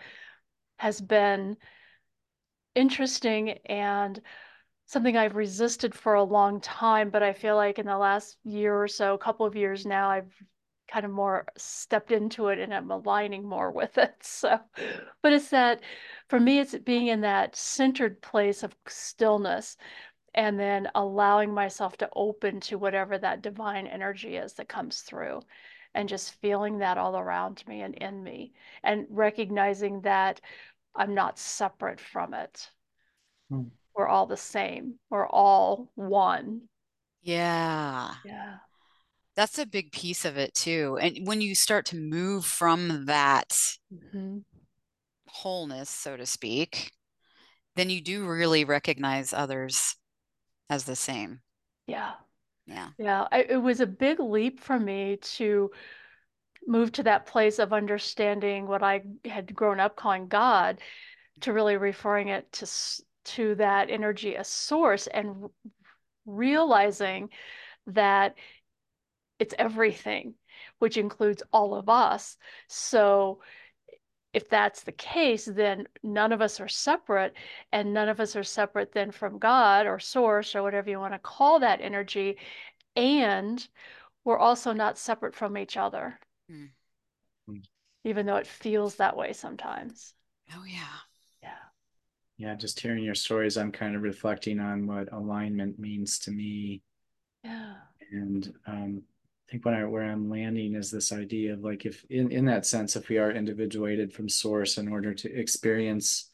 has 0.79 1.01
been 1.01 1.57
interesting 2.75 3.59
and 3.67 4.21
something 4.89 5.19
I've 5.19 5.37
resisted 5.37 5.95
for 5.95 6.15
a 6.15 6.23
long 6.25 6.61
time. 6.63 7.11
But 7.11 7.23
I 7.23 7.35
feel 7.35 7.57
like 7.57 7.79
in 7.79 7.87
the 7.87 7.99
last 7.99 8.39
year 8.43 8.75
or 8.83 8.89
so, 8.89 9.15
a 9.15 9.19
couple 9.19 9.45
of 9.47 9.55
years 9.55 9.85
now, 9.87 10.11
I've 10.11 10.33
kind 10.91 11.05
of 11.05 11.13
more 11.13 11.47
stepped 11.59 12.11
into 12.11 12.49
it 12.49 12.59
and 12.59 12.73
I'm 12.75 12.91
aligning 12.91 13.47
more 13.47 13.71
with 13.71 13.99
it. 13.99 14.15
So, 14.23 14.59
but 15.23 15.33
it's 15.35 15.51
that 15.51 15.83
for 16.29 16.41
me, 16.41 16.59
it's 16.59 16.75
being 16.79 17.09
in 17.09 17.21
that 17.21 17.55
centered 17.55 18.23
place 18.23 18.63
of 18.63 18.75
stillness 18.89 19.77
and 20.35 20.59
then 20.59 20.89
allowing 20.95 21.53
myself 21.53 21.99
to 21.99 22.09
open 22.17 22.61
to 22.61 22.79
whatever 22.79 23.19
that 23.19 23.43
divine 23.43 23.87
energy 23.87 24.37
is 24.37 24.55
that 24.55 24.69
comes 24.69 25.03
through 25.03 25.43
and 25.95 26.09
just 26.09 26.41
feeling 26.41 26.79
that 26.79 26.97
all 26.97 27.19
around 27.19 27.63
me 27.67 27.83
and 27.83 27.95
in 27.97 28.23
me 28.23 28.53
and 28.83 29.07
recognizing 29.11 30.01
that 30.03 30.41
I'm 30.95 31.15
not 31.15 31.39
separate 31.39 32.01
from 32.01 32.33
it. 32.33 32.71
Hmm. 33.51 33.69
We're 33.99 34.07
all 34.07 34.27
the 34.27 34.37
same. 34.37 34.95
We're 35.11 35.27
all 35.27 35.91
one. 35.97 36.69
Yeah. 37.21 38.15
Yeah. 38.25 38.59
That's 39.35 39.59
a 39.59 39.67
big 39.67 39.91
piece 39.91 40.25
of 40.25 40.39
it 40.39 40.55
too. 40.55 40.97
And 41.03 41.27
when 41.27 41.41
you 41.41 41.57
start 41.57 41.87
to 41.87 41.97
move 41.97 42.45
from 42.45 43.07
that 43.07 43.59
mm-hmm. 43.93 44.39
wholeness, 45.27 45.91
so 45.91 46.17
to 46.17 46.27
speak, 46.27 46.93
then 47.75 47.91
you 47.91 48.01
do 48.01 48.25
really 48.25 48.65
recognize 48.65 49.33
others 49.33 49.97
as 50.71 50.85
the 50.85 50.95
same. 50.95 51.41
Yeah. 51.89 52.13
Yeah. 52.67 52.91
Yeah. 52.99 53.27
I, 53.33 53.43
it 53.43 53.57
was 53.61 53.81
a 53.81 53.87
big 53.87 54.21
leap 54.21 54.61
for 54.61 54.79
me 54.79 55.19
to 55.23 55.73
move 56.69 56.93
to 56.93 57.03
that 57.03 57.27
place 57.27 57.59
of 57.59 57.73
understanding 57.73 58.69
what 58.69 58.85
I 58.85 59.03
had 59.25 59.53
grown 59.57 59.81
up 59.81 59.97
calling 59.97 60.29
God 60.29 60.79
to 61.41 61.53
really 61.53 61.77
referring 61.77 62.29
it 62.29 62.53
to 62.53 62.67
to 63.29 63.55
that 63.57 63.91
energy 63.91 64.37
as 64.37 64.49
source 64.49 65.07
and 65.07 65.49
realizing 66.27 67.29
that 67.87 68.35
it's 69.39 69.55
everything 69.59 70.35
which 70.79 70.97
includes 70.97 71.43
all 71.53 71.75
of 71.75 71.89
us 71.89 72.37
so 72.67 73.41
if 74.35 74.49
that's 74.49 74.83
the 74.83 74.93
case, 74.93 75.47
then 75.47 75.89
none 76.03 76.33
of 76.33 76.43
us 76.43 76.61
are 76.61 76.69
separate, 76.69 77.35
and 77.73 77.95
none 77.95 78.09
of 78.09 78.21
us 78.21 78.37
are 78.37 78.45
separate 78.45 78.93
then 78.93 79.11
from 79.11 79.39
God 79.39 79.87
or 79.87 79.99
source 79.99 80.55
or 80.55 80.63
whatever 80.63 80.91
you 80.91 81.01
want 81.01 81.15
to 81.15 81.19
call 81.19 81.61
that 81.61 81.81
energy. 81.81 82.37
And 82.95 83.67
we're 84.25 84.39
also 84.39 84.73
not 84.73 84.99
separate 84.99 85.35
from 85.35 85.57
each 85.57 85.77
other, 85.77 86.19
mm. 86.51 86.69
even 88.05 88.27
though 88.27 88.37
it 88.37 88.47
feels 88.47 88.97
that 88.97 89.17
way 89.17 89.33
sometimes. 89.33 90.13
Oh, 90.55 90.65
yeah. 90.65 90.99
Yeah. 92.39 92.55
Just 92.55 92.79
hearing 92.79 93.03
your 93.03 93.17
stories, 93.17 93.57
I'm 93.57 93.73
kind 93.73 93.97
of 93.97 94.03
reflecting 94.03 94.61
on 94.61 94.87
what 94.87 95.13
alignment 95.13 95.79
means 95.79 96.21
to 96.21 96.31
me. 96.31 96.83
Yeah. 97.43 97.75
And 98.13 98.55
um, 98.67 99.03
I 99.49 99.51
think 99.51 99.65
what 99.65 99.75
I, 99.75 99.85
where 99.85 100.05
I'm 100.05 100.31
landing 100.31 100.75
is 100.75 100.91
this 100.91 101.13
idea 101.13 101.55
of 101.55 101.61
like 101.61 101.85
if 101.85 102.05
in, 102.11 102.31
in 102.31 102.45
that 102.47 102.65
sense, 102.65 102.95
if 102.95 103.09
we 103.09 103.19
are 103.19 103.33
individuated 103.33 104.13
from 104.13 104.29
source 104.29 104.79
in 104.79 104.89
order 104.89 105.13
to 105.15 105.35
experience 105.35 106.31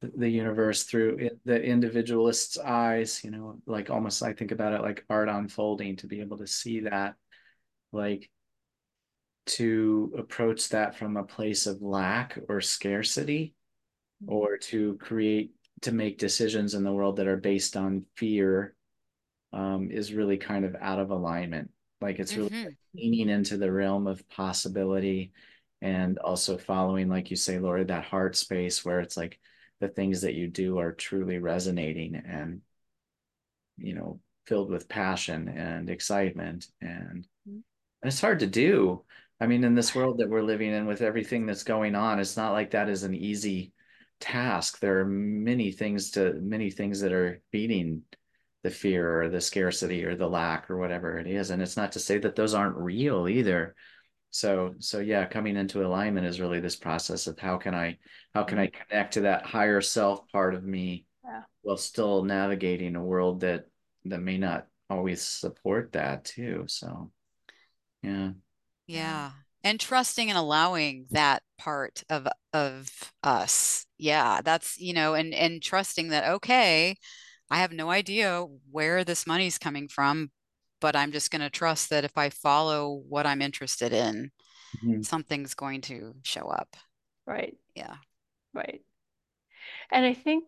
the, 0.00 0.12
the 0.16 0.28
universe 0.28 0.84
through 0.84 1.16
it, 1.16 1.40
the 1.44 1.60
individualist's 1.60 2.56
eyes, 2.56 3.22
you 3.24 3.32
know, 3.32 3.60
like 3.66 3.90
almost 3.90 4.22
I 4.22 4.32
think 4.32 4.52
about 4.52 4.72
it 4.72 4.82
like 4.82 5.04
art 5.10 5.28
unfolding 5.28 5.96
to 5.96 6.06
be 6.06 6.20
able 6.20 6.38
to 6.38 6.46
see 6.46 6.80
that, 6.80 7.16
like 7.92 8.30
to 9.46 10.14
approach 10.16 10.68
that 10.68 10.96
from 10.96 11.16
a 11.16 11.24
place 11.24 11.66
of 11.66 11.82
lack 11.82 12.38
or 12.48 12.60
scarcity 12.60 13.54
or 14.26 14.56
to 14.58 14.96
create 14.98 15.52
to 15.82 15.92
make 15.92 16.18
decisions 16.18 16.74
in 16.74 16.84
the 16.84 16.92
world 16.92 17.16
that 17.16 17.26
are 17.26 17.38
based 17.38 17.76
on 17.76 18.04
fear 18.16 18.74
um, 19.52 19.90
is 19.90 20.12
really 20.12 20.36
kind 20.36 20.64
of 20.64 20.76
out 20.80 20.98
of 20.98 21.10
alignment. 21.10 21.70
Like 22.00 22.18
it's 22.18 22.36
really 22.36 22.50
mm-hmm. 22.50 22.68
leaning 22.94 23.28
into 23.28 23.56
the 23.56 23.72
realm 23.72 24.06
of 24.06 24.28
possibility 24.28 25.32
and 25.82 26.18
also 26.18 26.58
following, 26.58 27.08
like 27.08 27.30
you 27.30 27.36
say, 27.36 27.58
Laura, 27.58 27.84
that 27.84 28.04
heart 28.04 28.36
space 28.36 28.84
where 28.84 29.00
it's 29.00 29.16
like 29.16 29.38
the 29.80 29.88
things 29.88 30.20
that 30.22 30.34
you 30.34 30.48
do 30.48 30.78
are 30.78 30.92
truly 30.92 31.38
resonating 31.38 32.14
and, 32.16 32.60
you 33.78 33.94
know, 33.94 34.20
filled 34.46 34.70
with 34.70 34.88
passion 34.88 35.48
and 35.48 35.88
excitement. 35.88 36.66
And 36.82 37.26
mm-hmm. 37.48 37.60
it's 38.02 38.20
hard 38.20 38.40
to 38.40 38.46
do. 38.46 39.02
I 39.40 39.46
mean, 39.46 39.64
in 39.64 39.74
this 39.74 39.94
world 39.94 40.18
that 40.18 40.28
we're 40.28 40.42
living 40.42 40.70
in 40.72 40.86
with 40.86 41.00
everything 41.00 41.46
that's 41.46 41.64
going 41.64 41.94
on, 41.94 42.20
it's 42.20 42.36
not 42.36 42.52
like 42.52 42.72
that 42.72 42.90
is 42.90 43.04
an 43.04 43.14
easy 43.14 43.72
task. 44.20 44.78
There 44.78 45.00
are 45.00 45.06
many 45.06 45.72
things 45.72 46.12
to 46.12 46.34
many 46.34 46.70
things 46.70 47.00
that 47.00 47.12
are 47.12 47.42
beating 47.50 48.02
the 48.62 48.70
fear 48.70 49.22
or 49.22 49.28
the 49.28 49.40
scarcity 49.40 50.04
or 50.04 50.14
the 50.14 50.28
lack 50.28 50.70
or 50.70 50.78
whatever 50.78 51.18
it 51.18 51.26
is. 51.26 51.50
And 51.50 51.62
it's 51.62 51.76
not 51.76 51.92
to 51.92 51.98
say 51.98 52.18
that 52.18 52.36
those 52.36 52.54
aren't 52.54 52.76
real 52.76 53.26
either. 53.26 53.74
So 54.30 54.74
so 54.78 55.00
yeah, 55.00 55.26
coming 55.26 55.56
into 55.56 55.84
alignment 55.84 56.26
is 56.26 56.40
really 56.40 56.60
this 56.60 56.76
process 56.76 57.26
of 57.26 57.38
how 57.38 57.56
can 57.56 57.74
I 57.74 57.98
how 58.34 58.44
can 58.44 58.58
I 58.58 58.66
mm-hmm. 58.66 58.82
connect 58.88 59.14
to 59.14 59.22
that 59.22 59.46
higher 59.46 59.80
self 59.80 60.28
part 60.28 60.54
of 60.54 60.64
me 60.64 61.06
yeah. 61.24 61.42
while 61.62 61.76
still 61.76 62.22
navigating 62.22 62.96
a 62.96 63.02
world 63.02 63.40
that 63.40 63.66
that 64.04 64.20
may 64.20 64.38
not 64.38 64.66
always 64.88 65.22
support 65.22 65.92
that 65.92 66.24
too. 66.24 66.64
So 66.68 67.10
yeah. 68.02 68.30
Yeah 68.86 69.30
and 69.62 69.78
trusting 69.78 70.28
and 70.28 70.38
allowing 70.38 71.06
that 71.10 71.42
part 71.58 72.02
of 72.10 72.26
of 72.52 72.90
us. 73.22 73.86
Yeah 73.98 74.40
that's 74.42 74.78
you 74.78 74.92
know 74.94 75.14
and 75.14 75.34
and 75.34 75.62
trusting 75.62 76.08
that 76.08 76.24
okay 76.24 76.96
i 77.50 77.58
have 77.58 77.72
no 77.72 77.90
idea 77.90 78.44
where 78.70 79.04
this 79.04 79.26
money's 79.26 79.58
coming 79.58 79.88
from 79.88 80.30
but 80.80 80.96
i'm 80.96 81.12
just 81.12 81.30
going 81.30 81.42
to 81.42 81.50
trust 81.50 81.90
that 81.90 82.04
if 82.04 82.16
i 82.16 82.30
follow 82.30 83.02
what 83.08 83.26
i'm 83.26 83.42
interested 83.42 83.92
in 83.92 84.30
mm-hmm. 84.76 85.02
something's 85.02 85.54
going 85.54 85.80
to 85.82 86.14
show 86.22 86.46
up. 86.46 86.76
Right. 87.26 87.56
Yeah. 87.74 87.96
Right. 88.54 88.82
And 89.92 90.04
i 90.04 90.14
think 90.14 90.44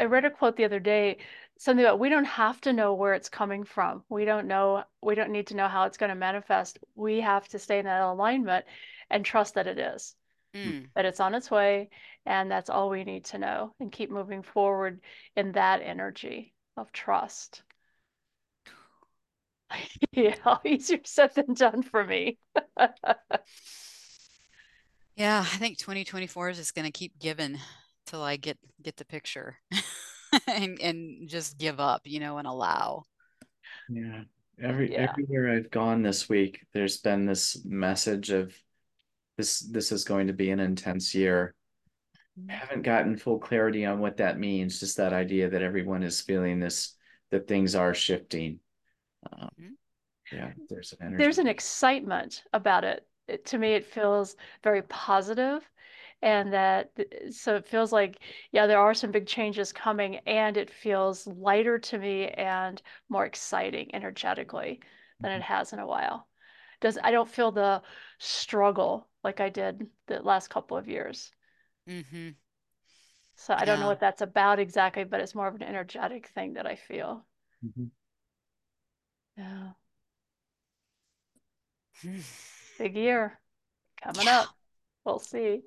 i 0.00 0.04
read 0.04 0.24
a 0.24 0.30
quote 0.30 0.56
the 0.56 0.64
other 0.64 0.80
day 0.80 1.18
something 1.62 1.84
about 1.84 2.00
we 2.00 2.08
don't 2.08 2.24
have 2.24 2.60
to 2.60 2.72
know 2.72 2.94
where 2.94 3.14
it's 3.14 3.28
coming 3.28 3.62
from. 3.62 4.02
We 4.08 4.24
don't 4.24 4.48
know, 4.48 4.82
we 5.00 5.14
don't 5.14 5.30
need 5.30 5.46
to 5.48 5.56
know 5.56 5.68
how 5.68 5.84
it's 5.84 5.96
going 5.96 6.10
to 6.10 6.16
manifest. 6.16 6.80
We 6.96 7.20
have 7.20 7.46
to 7.48 7.58
stay 7.60 7.78
in 7.78 7.84
that 7.84 8.02
alignment 8.02 8.64
and 9.10 9.24
trust 9.24 9.54
that 9.54 9.68
it 9.68 9.78
is, 9.78 10.16
mm. 10.56 10.88
that 10.96 11.04
it's 11.04 11.20
on 11.20 11.36
its 11.36 11.52
way. 11.52 11.90
And 12.26 12.50
that's 12.50 12.68
all 12.68 12.90
we 12.90 13.04
need 13.04 13.26
to 13.26 13.38
know 13.38 13.74
and 13.78 13.92
keep 13.92 14.10
moving 14.10 14.42
forward 14.42 15.00
in 15.36 15.52
that 15.52 15.82
energy 15.82 16.52
of 16.76 16.90
trust. 16.90 17.62
yeah, 20.12 20.34
easier 20.64 20.98
said 21.04 21.32
than 21.36 21.54
done 21.54 21.84
for 21.84 22.04
me. 22.04 22.38
yeah, 25.16 25.40
I 25.40 25.56
think 25.58 25.78
2024 25.78 26.50
is 26.50 26.56
just 26.56 26.74
going 26.74 26.86
to 26.86 26.90
keep 26.90 27.20
giving 27.20 27.58
till 28.12 28.22
I 28.22 28.36
get 28.36 28.58
get 28.82 28.96
the 28.96 29.04
picture. 29.04 29.56
and 30.46 30.80
and 30.80 31.28
just 31.28 31.58
give 31.58 31.80
up, 31.80 32.02
you 32.04 32.20
know, 32.20 32.38
and 32.38 32.46
allow. 32.46 33.04
Yeah. 33.88 34.22
Every 34.62 34.92
yeah. 34.92 35.10
everywhere 35.10 35.56
I've 35.56 35.70
gone 35.70 36.02
this 36.02 36.28
week, 36.28 36.60
there's 36.72 36.98
been 36.98 37.24
this 37.24 37.64
message 37.64 38.30
of 38.30 38.54
this 39.38 39.60
this 39.60 39.92
is 39.92 40.04
going 40.04 40.26
to 40.26 40.32
be 40.32 40.50
an 40.50 40.60
intense 40.60 41.14
year. 41.14 41.54
I 42.14 42.40
mm-hmm. 42.40 42.50
haven't 42.50 42.82
gotten 42.82 43.16
full 43.16 43.38
clarity 43.38 43.86
on 43.86 43.98
what 43.98 44.18
that 44.18 44.38
means. 44.38 44.78
Just 44.78 44.98
that 44.98 45.12
idea 45.12 45.48
that 45.50 45.62
everyone 45.62 46.02
is 46.02 46.20
feeling 46.20 46.60
this, 46.60 46.94
that 47.30 47.48
things 47.48 47.74
are 47.74 47.94
shifting. 47.94 48.60
Um, 49.32 49.48
mm-hmm. 49.60 50.36
yeah, 50.36 50.52
there's 50.68 50.92
an 50.92 51.06
energy. 51.06 51.22
There's 51.22 51.38
an 51.38 51.46
excitement 51.46 52.44
about 52.52 52.84
it. 52.84 53.06
it. 53.28 53.46
To 53.46 53.58
me, 53.58 53.72
it 53.72 53.86
feels 53.86 54.36
very 54.62 54.82
positive 54.82 55.68
and 56.22 56.52
that 56.52 56.90
so 57.30 57.56
it 57.56 57.66
feels 57.66 57.92
like 57.92 58.20
yeah 58.52 58.66
there 58.66 58.78
are 58.78 58.94
some 58.94 59.10
big 59.10 59.26
changes 59.26 59.72
coming 59.72 60.16
and 60.26 60.56
it 60.56 60.70
feels 60.70 61.26
lighter 61.26 61.78
to 61.78 61.98
me 61.98 62.28
and 62.28 62.80
more 63.08 63.26
exciting 63.26 63.92
energetically 63.94 64.80
than 65.20 65.32
it 65.32 65.42
mm-hmm. 65.42 65.52
has 65.52 65.72
in 65.72 65.80
a 65.80 65.86
while 65.86 66.28
does 66.80 66.96
i 67.02 67.10
don't 67.10 67.28
feel 67.28 67.50
the 67.50 67.82
struggle 68.18 69.08
like 69.24 69.40
i 69.40 69.48
did 69.48 69.86
the 70.06 70.20
last 70.22 70.48
couple 70.48 70.76
of 70.76 70.88
years 70.88 71.32
mm-hmm. 71.88 72.30
so 73.34 73.54
i 73.54 73.58
yeah. 73.58 73.64
don't 73.64 73.80
know 73.80 73.88
what 73.88 74.00
that's 74.00 74.22
about 74.22 74.60
exactly 74.60 75.04
but 75.04 75.20
it's 75.20 75.34
more 75.34 75.48
of 75.48 75.56
an 75.56 75.62
energetic 75.62 76.28
thing 76.28 76.54
that 76.54 76.66
i 76.66 76.76
feel 76.76 77.26
mm-hmm. 77.64 77.86
yeah 79.36 79.70
big 82.78 82.96
year 82.96 83.40
coming 84.02 84.26
yeah. 84.26 84.40
up 84.40 84.48
we'll 85.04 85.18
see 85.18 85.62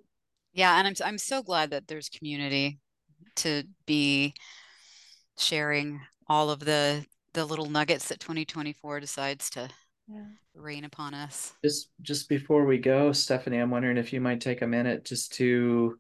yeah 0.56 0.80
and 0.80 0.88
i'm 0.88 0.96
i'm 1.06 1.18
so 1.20 1.44
glad 1.44 1.70
that 1.70 1.88
there's 1.88 2.10
community 2.10 2.80
to 3.36 3.64
be 3.86 4.34
sharing 5.38 6.00
all 6.28 6.50
of 6.50 6.62
the 6.62 7.06
the 7.34 7.46
little 7.46 7.70
nuggets 7.70 8.08
that 8.08 8.20
2024 8.20 9.02
decides 9.02 9.50
to 9.52 9.70
yeah. 10.08 10.24
rain 10.56 10.86
upon 10.86 11.14
us 11.14 11.54
just 11.64 11.90
just 12.02 12.30
before 12.30 12.66
we 12.66 12.78
go 12.78 13.12
stephanie 13.12 13.58
i'm 13.58 13.70
wondering 13.70 13.98
if 13.98 14.12
you 14.12 14.22
might 14.22 14.42
take 14.42 14.62
a 14.62 14.68
minute 14.68 15.06
just 15.06 15.34
to 15.34 16.00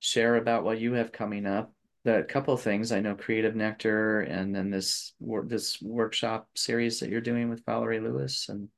share 0.00 0.36
about 0.36 0.64
what 0.64 0.80
you 0.80 0.92
have 0.92 1.12
coming 1.12 1.46
up 1.46 1.72
the 2.04 2.26
couple 2.28 2.56
things 2.56 2.90
i 2.92 3.00
know 3.00 3.14
creative 3.14 3.54
nectar 3.54 4.22
and 4.22 4.54
then 4.54 4.70
this 4.70 5.14
this 5.44 5.80
workshop 5.80 6.48
series 6.56 7.00
that 7.00 7.08
you're 7.08 7.20
doing 7.20 7.48
with 7.48 7.64
valerie 7.64 8.00
lewis 8.00 8.48
and 8.48 8.68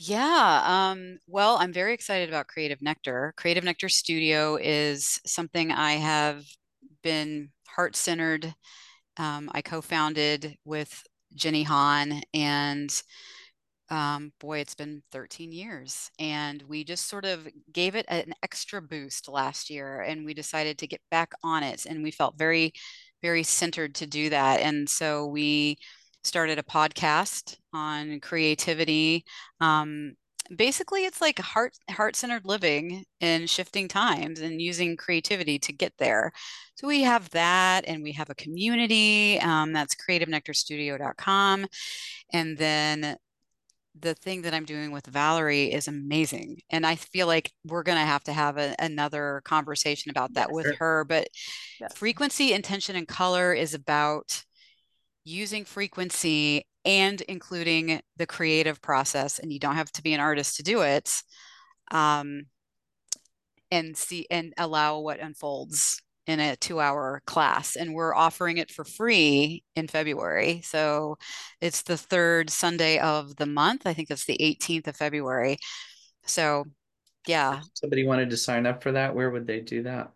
yeah. 0.00 0.62
Um, 0.92 1.18
well, 1.26 1.56
I'm 1.56 1.72
very 1.72 1.94
excited 1.94 2.28
about 2.28 2.46
Creative 2.48 2.80
Nectar. 2.82 3.34
Creative 3.36 3.64
Nectar 3.64 3.88
Studio 3.88 4.56
is 4.56 5.20
something 5.26 5.70
I 5.70 5.92
have 5.94 6.44
been 7.02 7.50
heart 7.68 7.96
centered. 7.96 8.54
Um, 9.18 9.50
I 9.54 9.62
co 9.62 9.80
founded 9.80 10.56
with 10.64 11.02
Jenny 11.34 11.62
Han, 11.64 12.22
and 12.34 13.02
um, 13.90 14.32
boy, 14.40 14.58
it's 14.60 14.74
been 14.74 15.02
13 15.12 15.52
years. 15.52 16.10
And 16.18 16.62
we 16.68 16.84
just 16.84 17.08
sort 17.08 17.24
of 17.24 17.46
gave 17.72 17.94
it 17.94 18.06
an 18.08 18.34
extra 18.42 18.80
boost 18.82 19.28
last 19.28 19.70
year, 19.70 20.00
and 20.00 20.24
we 20.24 20.34
decided 20.34 20.78
to 20.78 20.86
get 20.86 21.00
back 21.10 21.32
on 21.44 21.62
it. 21.62 21.86
And 21.86 22.02
we 22.02 22.10
felt 22.10 22.38
very, 22.38 22.72
very 23.22 23.42
centered 23.42 23.94
to 23.96 24.06
do 24.06 24.30
that. 24.30 24.60
And 24.60 24.88
so 24.88 25.26
we 25.26 25.78
started 26.22 26.58
a 26.58 26.62
podcast 26.62 27.56
on 27.72 28.20
creativity. 28.20 29.24
Um, 29.60 30.14
basically, 30.54 31.04
it's 31.04 31.20
like 31.20 31.38
heart 31.38 31.74
heart 31.90 32.16
centered 32.16 32.46
living 32.46 33.04
in 33.20 33.46
shifting 33.46 33.88
times 33.88 34.40
and 34.40 34.60
using 34.60 34.96
creativity 34.96 35.58
to 35.60 35.72
get 35.72 35.92
there. 35.98 36.32
So 36.74 36.86
we 36.86 37.02
have 37.02 37.30
that, 37.30 37.84
and 37.86 38.02
we 38.02 38.12
have 38.12 38.30
a 38.30 38.34
community 38.34 39.38
um, 39.40 39.72
that's 39.72 39.94
creativenectarstudio.com, 39.94 41.66
and 42.32 42.58
then 42.58 43.16
the 44.00 44.14
thing 44.14 44.42
that 44.42 44.54
I'm 44.54 44.64
doing 44.64 44.90
with 44.90 45.06
Valerie 45.06 45.72
is 45.72 45.86
amazing. 45.86 46.60
And 46.70 46.86
I 46.86 46.96
feel 46.96 47.26
like 47.26 47.52
we're 47.64 47.82
going 47.82 47.98
to 47.98 48.04
have 48.04 48.24
to 48.24 48.32
have 48.32 48.56
a, 48.56 48.74
another 48.78 49.42
conversation 49.44 50.10
about 50.10 50.34
that 50.34 50.48
yes, 50.48 50.54
with 50.54 50.66
sure. 50.66 50.76
her. 50.78 51.04
But 51.04 51.28
yes. 51.78 51.92
frequency, 51.94 52.52
intention, 52.54 52.96
and 52.96 53.06
color 53.06 53.52
is 53.52 53.74
about 53.74 54.44
using 55.24 55.64
frequency 55.64 56.66
and 56.84 57.20
including 57.22 58.00
the 58.16 58.26
creative 58.26 58.80
process 58.80 59.38
and 59.38 59.52
you 59.52 59.58
don't 59.58 59.76
have 59.76 59.92
to 59.92 60.02
be 60.02 60.12
an 60.14 60.20
artist 60.20 60.56
to 60.56 60.62
do 60.62 60.82
it 60.82 61.10
um, 61.90 62.46
and 63.70 63.96
see 63.96 64.26
and 64.30 64.52
allow 64.58 64.98
what 64.98 65.20
unfolds 65.20 66.02
in 66.26 66.40
a 66.40 66.56
two 66.56 66.80
hour 66.80 67.22
class. 67.26 67.76
And 67.76 67.94
we're 67.94 68.14
offering 68.14 68.58
it 68.58 68.70
for 68.70 68.84
free 68.84 69.64
in 69.74 69.88
february. 69.88 70.60
So 70.62 71.18
it's 71.60 71.82
the 71.82 71.96
third 71.96 72.50
sunday 72.50 72.98
of 72.98 73.36
the 73.36 73.46
month. 73.46 73.86
I 73.86 73.94
think 73.94 74.10
it's 74.10 74.26
the 74.26 74.38
18th 74.38 74.88
of 74.88 74.96
february. 74.96 75.58
So 76.26 76.64
yeah. 77.26 77.58
If 77.58 77.70
somebody 77.74 78.06
wanted 78.06 78.30
to 78.30 78.36
sign 78.36 78.66
up 78.66 78.82
for 78.82 78.92
that 78.92 79.14
where 79.14 79.30
would 79.30 79.46
they 79.46 79.60
do 79.60 79.84
that 79.84 80.12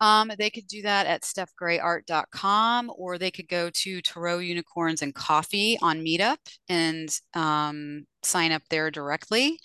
um, 0.00 0.30
they 0.38 0.50
could 0.50 0.66
do 0.66 0.82
that 0.82 1.06
at 1.06 1.22
stephgrayart.com 1.22 2.92
or 2.96 3.18
they 3.18 3.30
could 3.30 3.48
go 3.48 3.70
to 3.70 4.02
Tarot 4.02 4.38
Unicorns 4.38 5.02
and 5.02 5.14
Coffee 5.14 5.78
on 5.80 6.04
Meetup 6.04 6.36
and 6.68 7.08
um, 7.34 8.04
sign 8.22 8.52
up 8.52 8.62
there 8.68 8.90
directly. 8.90 9.58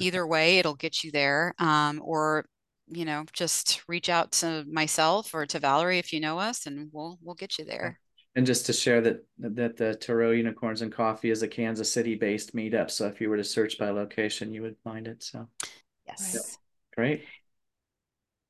Either 0.00 0.26
way, 0.26 0.58
it'll 0.58 0.74
get 0.74 1.04
you 1.04 1.12
there. 1.12 1.54
Um, 1.58 2.00
or 2.04 2.44
you 2.90 3.04
know, 3.04 3.24
just 3.32 3.82
reach 3.86 4.08
out 4.08 4.32
to 4.32 4.64
myself 4.70 5.34
or 5.34 5.44
to 5.44 5.58
Valerie 5.58 5.98
if 5.98 6.12
you 6.12 6.20
know 6.20 6.38
us, 6.38 6.66
and 6.66 6.88
we'll 6.92 7.18
we'll 7.22 7.34
get 7.34 7.58
you 7.58 7.64
there. 7.64 8.00
And 8.34 8.46
just 8.46 8.66
to 8.66 8.72
share 8.72 9.00
that 9.02 9.26
that 9.38 9.76
the 9.76 9.94
Tarot 9.94 10.32
Unicorns 10.32 10.82
and 10.82 10.92
Coffee 10.92 11.30
is 11.30 11.42
a 11.42 11.48
Kansas 11.48 11.92
City 11.92 12.14
based 12.14 12.54
meetup. 12.54 12.90
So 12.90 13.06
if 13.06 13.20
you 13.20 13.28
were 13.28 13.36
to 13.36 13.44
search 13.44 13.78
by 13.78 13.90
location, 13.90 14.54
you 14.54 14.62
would 14.62 14.76
find 14.82 15.06
it. 15.06 15.22
So 15.22 15.48
yes, 16.06 16.58
great 16.96 17.24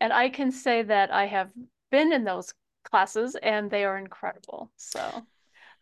and 0.01 0.13
I 0.13 0.29
can 0.29 0.51
say 0.53 0.83
that 0.83 1.13
I 1.13 1.27
have 1.27 1.51
been 1.91 2.13
in 2.13 2.25
those 2.25 2.55
classes 2.85 3.37
and 3.43 3.71
they 3.71 3.85
are 3.85 3.99
incredible. 3.99 4.71
So 4.77 5.01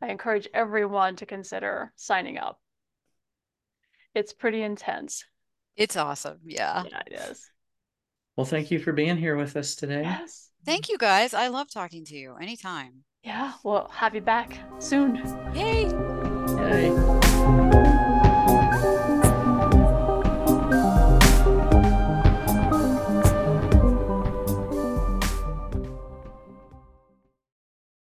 I 0.00 0.09
encourage 0.09 0.48
everyone 0.52 1.16
to 1.16 1.26
consider 1.26 1.92
signing 1.96 2.38
up. 2.38 2.61
It's 4.14 4.33
pretty 4.33 4.62
intense. 4.62 5.24
It's 5.76 5.96
awesome. 5.96 6.38
Yeah. 6.44 6.85
Yeah, 6.88 7.02
it 7.07 7.12
is. 7.31 7.50
Well, 8.37 8.46
thank 8.46 8.70
you 8.70 8.79
for 8.79 8.92
being 8.92 9.16
here 9.16 9.37
with 9.37 9.57
us 9.57 9.74
today. 9.74 10.02
Yes. 10.02 10.50
Thank 10.64 10.88
you 10.88 10.98
guys. 10.98 11.33
I 11.33 11.48
love 11.48 11.70
talking 11.70 12.05
to 12.07 12.16
you 12.16 12.35
anytime. 12.37 13.05
Yeah, 13.22 13.52
we'll 13.64 13.88
have 13.88 14.14
you 14.14 14.20
back 14.20 14.59
soon. 14.79 15.16
Yay. 15.55 15.87
Yay. 16.57 17.95